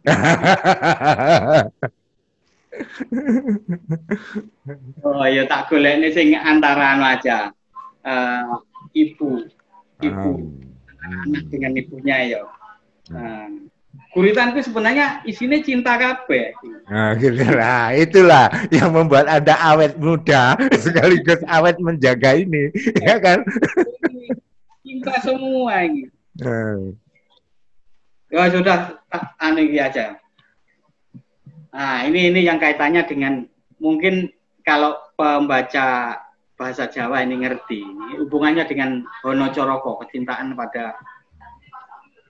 oh 5.04 5.28
ya 5.28 5.44
tak 5.44 5.68
golek 5.68 6.00
ini 6.00 6.08
sing 6.08 6.32
antara 6.32 6.96
anu 6.96 7.04
aja 7.04 7.52
uh, 8.04 8.60
ibu 8.96 9.44
ibu 10.00 10.30
um, 10.40 10.60
anak 11.00 11.44
dengan 11.48 11.72
ibunya 11.76 12.16
ya 12.36 12.42
Nah, 13.10 13.50
Guritan 14.14 14.54
itu 14.54 14.70
sebenarnya 14.70 15.22
isinya 15.26 15.58
cinta 15.58 15.98
kabeh. 15.98 16.54
Nah, 16.86 17.18
gitu 17.18 17.42
lah. 17.42 17.90
Itulah 17.90 18.46
yang 18.70 18.94
membuat 18.94 19.26
Anda 19.26 19.58
awet 19.58 19.98
muda 19.98 20.54
sekaligus 20.82 21.42
awet 21.50 21.78
menjaga 21.82 22.38
ini, 22.38 22.70
ya 23.02 23.18
kan? 23.18 23.42
Cinta 24.86 25.14
semua 25.26 25.90
ini. 25.90 26.06
Hmm. 26.38 26.94
Ya 28.30 28.46
sudah, 28.46 28.94
aneh 29.42 29.74
aja. 29.74 30.14
Nah, 31.74 32.06
ini 32.06 32.30
ini 32.30 32.46
yang 32.46 32.62
kaitannya 32.62 33.02
dengan 33.10 33.42
mungkin 33.82 34.30
kalau 34.62 34.98
pembaca 35.18 36.18
bahasa 36.60 36.84
Jawa 36.92 37.24
ini 37.24 37.40
ngerti, 37.40 37.80
hubungannya 38.20 38.68
dengan 38.68 39.00
Hono 39.24 39.48
Coroko, 39.48 39.96
kecintaan 40.04 40.52
pada 40.52 40.92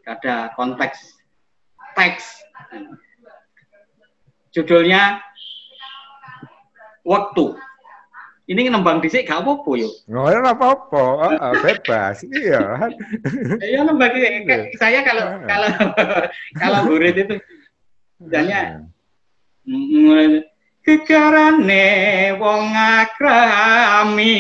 ada 0.07 0.55
konteks 0.55 1.19
teks. 1.99 2.47
Judulnya 4.55 5.19
waktu. 7.03 7.59
Ini 8.51 8.67
nembang 8.67 8.99
disik 8.99 9.31
gak 9.31 9.47
apa-apa 9.47 9.79
yuk. 9.79 9.95
Oh, 10.11 10.27
ya 10.27 10.43
apa-apa, 10.43 11.03
oh, 11.39 11.55
bebas. 11.63 12.27
iya. 12.27 12.91
Iya 13.63 13.81
nembang 13.87 14.11
disik. 14.11 14.31
Iya. 14.47 14.59
Saya 14.75 15.07
kalau 15.07 15.23
ah. 15.23 15.47
kalau 15.47 15.71
kalau 16.59 16.79
murid 16.91 17.15
itu 17.15 17.39
misalnya 18.19 18.91
kekarane 20.85 21.87
wong 22.37 22.73
akrami. 22.75 24.37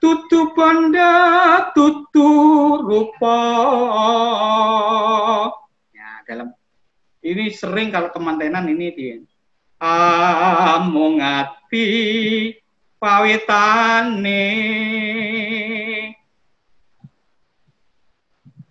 Tutu 0.00 0.56
panda 0.56 1.12
tutu 1.76 2.30
rupa. 2.80 3.40
Ya 5.92 6.24
dalam 6.24 6.56
ini 7.20 7.52
sering 7.52 7.92
kalau 7.92 8.08
kemantenan 8.08 8.64
ini 8.72 8.86
di 8.96 9.06
amung 9.80 11.20
ati 11.20 11.88
pawitane 13.00 14.44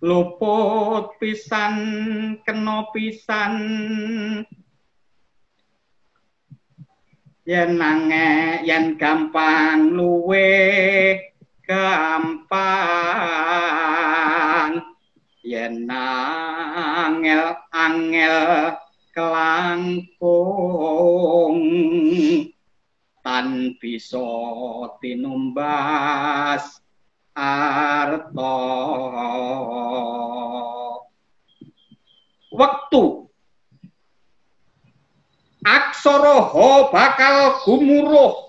luput 0.00 1.18
pisan 1.20 1.74
kena 2.46 2.88
pisan 2.94 3.54
yen 7.50 7.82
nange 7.82 8.62
yen 8.62 8.94
gampang 8.94 9.90
luwe 9.98 10.54
gampang. 11.66 12.70
Yen 15.42 15.90
angel 15.90 17.58
angel 17.74 18.38
kelangkung 19.10 20.06
lan 23.26 23.74
bisa 23.82 24.30
tinumbas 25.02 26.78
arto 27.34 28.62
waktu 32.54 33.19
aksoroho 35.64 36.88
bakal 36.92 37.60
gumuruh. 37.64 38.48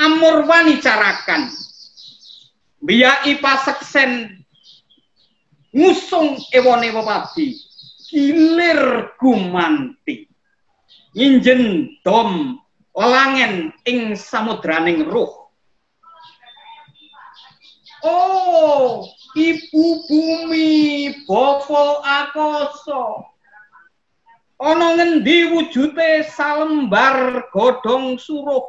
Amur 0.00 0.48
wani 0.48 0.80
carakan. 0.80 1.52
Biyai 2.80 3.36
paseksen 3.44 4.40
ngusung 5.76 6.40
ewone 6.56 6.88
pepati 6.88 7.52
gilir 8.08 9.12
gumanti. 9.20 10.24
Nginjen 11.12 11.94
dom 12.00 12.56
langen 12.96 13.70
ing 13.84 14.16
samudraning 14.16 15.04
ruh. 15.06 15.30
Oh, 18.00 19.04
ibu 19.36 19.84
bumi 20.08 21.12
bapa 21.28 22.00
akoso. 22.00 23.28
Ana 24.60 24.92
ngendi 24.92 25.56
wujute 25.56 26.28
salembar 26.36 27.48
godhong 27.48 28.20
suruh 28.20 28.60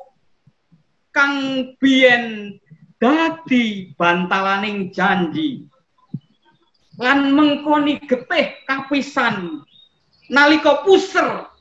kang 1.11 1.67
biyen 1.83 2.55
dadi 2.95 3.91
bantalaning 3.99 4.95
janji 4.95 5.67
lan 6.95 7.35
mengkoni 7.35 7.99
getih 8.07 8.55
kapisan 8.63 9.67
nalika 10.31 10.79
puser 10.87 11.51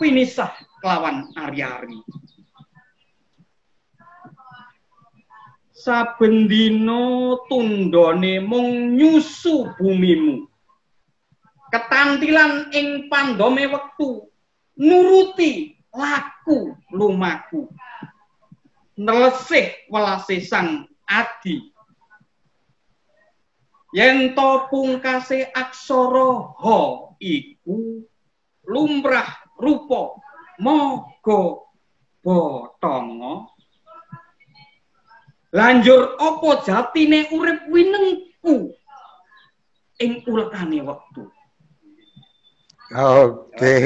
pinisah 0.00 0.48
kelawan 0.80 1.28
ari-ari. 1.36 2.00
Saben 5.76 6.48
dina 6.48 7.36
tundone 7.44 8.40
mung 8.40 8.96
nyusu 8.96 9.68
bumimu. 9.76 10.47
Ketantilan 11.68 12.72
ing 12.72 13.12
pandome 13.12 13.68
wektu 13.68 14.24
nuruti 14.80 15.76
laku 15.92 16.72
lumaku. 16.92 17.68
Nelesih 18.98 19.88
welase 19.92 20.42
sang 20.42 20.88
adi. 21.06 21.70
Yen 23.94 24.36
to 24.36 24.68
pungkase 24.68 25.48
aksara 25.54 26.56
ha 26.60 26.80
iku 27.20 28.04
lumrah 28.68 29.28
rupa 29.56 30.20
moga 30.60 31.64
botanga 32.20 33.48
lanjur 35.56 36.20
apa 36.20 36.48
jatine 36.68 37.32
urip 37.32 37.64
winengku 37.72 38.76
ing 39.96 40.20
ulekane 40.28 40.84
wektu 40.84 41.24
Oke. 42.88 43.76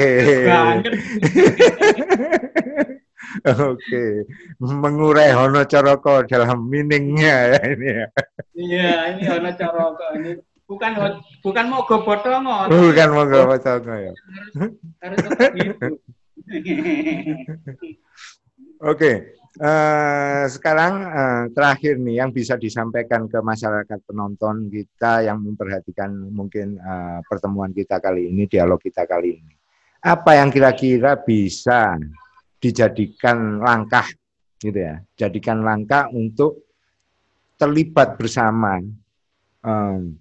Oke, 3.43 4.29
mengurai 4.61 5.33
hono 5.33 5.65
caroko 5.65 6.21
dalam 6.29 6.69
meaningnya 6.69 7.57
ya 7.57 7.59
ini 7.65 7.89
ya. 7.89 8.07
Iya, 8.53 8.91
ini 9.15 9.21
hono 9.25 9.49
caroko 9.57 10.05
ini 10.15 10.37
bukan 10.69 10.91
bukan 11.41 11.65
mau 11.67 11.81
gobotongo. 11.83 12.69
Bukan 12.69 13.07
mau 13.09 13.25
gobotongo 13.25 13.95
ya. 13.97 14.13
Harus 15.01 15.25
gitu. 15.57 15.97
Oke, 18.83 19.39
uh, 19.59 20.45
sekarang 20.49 20.93
uh, 21.05 21.43
terakhir 21.53 21.99
nih 22.01 22.23
yang 22.23 22.31
bisa 22.33 22.57
disampaikan 22.57 23.29
ke 23.29 23.37
masyarakat 23.43 23.99
penonton 24.07 24.71
kita 24.71 25.27
yang 25.27 25.43
memperhatikan 25.43 26.09
mungkin 26.33 26.79
uh, 26.81 27.19
pertemuan 27.27 27.69
kita 27.75 28.01
kali 28.01 28.33
ini, 28.33 28.49
dialog 28.49 28.81
kita 28.81 29.05
kali 29.05 29.37
ini. 29.37 29.53
Apa 30.03 30.41
yang 30.41 30.49
kira-kira 30.49 31.19
bisa 31.19 31.95
dijadikan 32.57 33.59
langkah 33.59 34.07
gitu 34.63 34.79
ya, 34.79 35.03
jadikan 35.19 35.61
langkah 35.61 36.07
untuk 36.11 36.63
terlibat 37.59 38.15
bersama 38.15 38.79
um, 39.63 40.15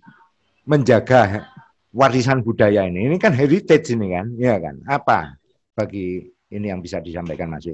menjaga 0.67 1.47
warisan 1.95 2.43
budaya 2.43 2.87
ini. 2.87 3.11
Ini 3.11 3.17
kan 3.19 3.35
heritage 3.35 3.95
ini 3.95 4.15
kan, 4.15 4.27
ya 4.39 4.57
kan? 4.59 4.77
Apa 4.87 5.39
bagi 5.75 6.31
ini 6.53 6.67
yang 6.69 6.81
bisa 6.81 7.01
disampaikan 7.01 7.51
Mas? 7.51 7.67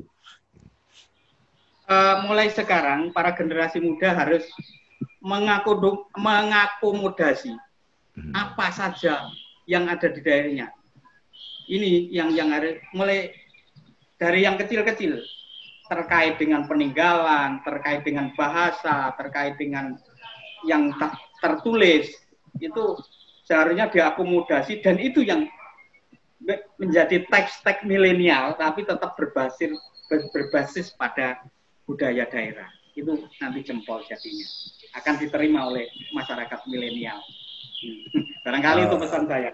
Uh, 1.88 2.20
mulai 2.28 2.52
sekarang 2.52 3.16
para 3.16 3.32
generasi 3.32 3.80
muda 3.80 4.12
harus 4.12 4.44
mengakomodasi 5.24 7.56
hmm. 8.12 8.32
apa 8.36 8.68
saja 8.76 9.24
yang 9.64 9.88
ada 9.88 10.12
di 10.12 10.20
daerahnya. 10.20 10.68
Ini 11.64 12.12
yang 12.12 12.36
yang 12.36 12.52
harus 12.52 12.76
mulai 12.92 13.32
dari 14.20 14.44
yang 14.44 14.60
kecil-kecil 14.60 15.16
terkait 15.88 16.36
dengan 16.36 16.68
peninggalan, 16.68 17.64
terkait 17.64 18.04
dengan 18.04 18.36
bahasa, 18.36 19.16
terkait 19.16 19.56
dengan 19.56 19.96
yang 20.68 20.92
tak 21.00 21.16
tertulis 21.40 22.12
itu 22.60 23.00
seharusnya 23.48 23.88
diakomodasi 23.88 24.84
dan 24.84 25.00
itu 25.00 25.24
yang 25.24 25.48
menjadi 26.76 27.24
teks-teks 27.28 27.86
milenial 27.86 28.56
tapi 28.58 28.84
tetap 28.84 29.16
berbasis 29.16 29.72
berbasis 30.08 30.92
pada 30.96 31.40
budaya 31.88 32.28
daerah. 32.28 32.68
Itu 32.92 33.16
nanti 33.40 33.64
jempol 33.64 34.04
jadinya. 34.04 34.44
Akan 34.92 35.16
diterima 35.16 35.64
oleh 35.72 35.88
masyarakat 36.12 36.60
milenial. 36.68 37.16
Barangkali 38.44 38.84
oh. 38.84 38.86
itu 38.92 38.96
pesan 39.00 39.24
saya. 39.24 39.50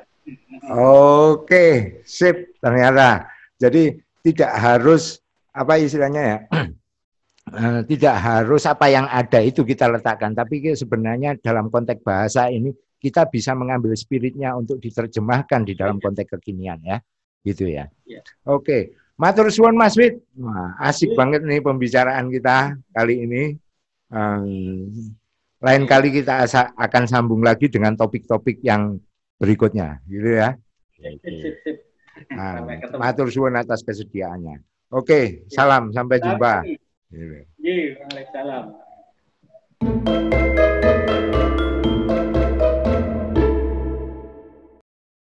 Oke 0.74 1.66
sip 2.02 2.58
ternyata. 2.58 3.30
Jadi 3.62 3.94
tidak 4.26 4.50
harus 4.50 5.22
apa 5.54 5.78
istilahnya 5.78 6.22
ya? 6.26 6.38
Eh, 7.44 7.84
tidak 7.84 8.16
harus 8.24 8.64
apa 8.64 8.88
yang 8.88 9.04
ada 9.04 9.36
itu 9.44 9.68
kita 9.68 9.84
letakkan. 9.84 10.32
Tapi 10.32 10.64
sebenarnya 10.72 11.36
dalam 11.44 11.68
konteks 11.68 12.00
bahasa 12.00 12.48
ini 12.48 12.72
kita 12.96 13.28
bisa 13.28 13.52
mengambil 13.52 13.92
spiritnya 13.92 14.56
untuk 14.56 14.80
diterjemahkan 14.80 15.68
di 15.68 15.76
dalam 15.76 16.00
konteks 16.00 16.40
kekinian 16.40 16.80
ya. 16.80 16.96
Gitu 17.44 17.68
ya, 17.68 17.84
ya. 18.08 18.24
oke 18.48 18.96
Matur 19.14 19.46
suwun 19.46 19.78
Mas 19.78 19.94
Wid. 19.94 20.18
Wah, 20.42 20.74
asik 20.82 21.14
ya. 21.14 21.16
banget 21.22 21.46
nih 21.46 21.62
pembicaraan 21.62 22.26
kita 22.34 22.74
kali 22.90 23.22
ini. 23.22 23.42
Um, 24.10 24.90
lain 25.62 25.86
kali 25.86 26.10
kita 26.10 26.44
akan 26.76 27.04
sambung 27.06 27.40
lagi 27.40 27.70
dengan 27.70 27.94
topik-topik 27.94 28.60
yang 28.60 28.98
berikutnya, 29.38 30.02
gitu 30.10 30.38
ya. 30.38 30.58
Nah, 32.30 32.62
matur 32.98 33.30
suwun 33.30 33.56
atas 33.58 33.82
kesediaannya. 33.86 34.60
Oke, 34.94 35.46
salam 35.50 35.90
sampai 35.90 36.22
jumpa. 36.22 36.62
Iya, 37.10 37.98
Waalaikumsalam. 38.02 38.64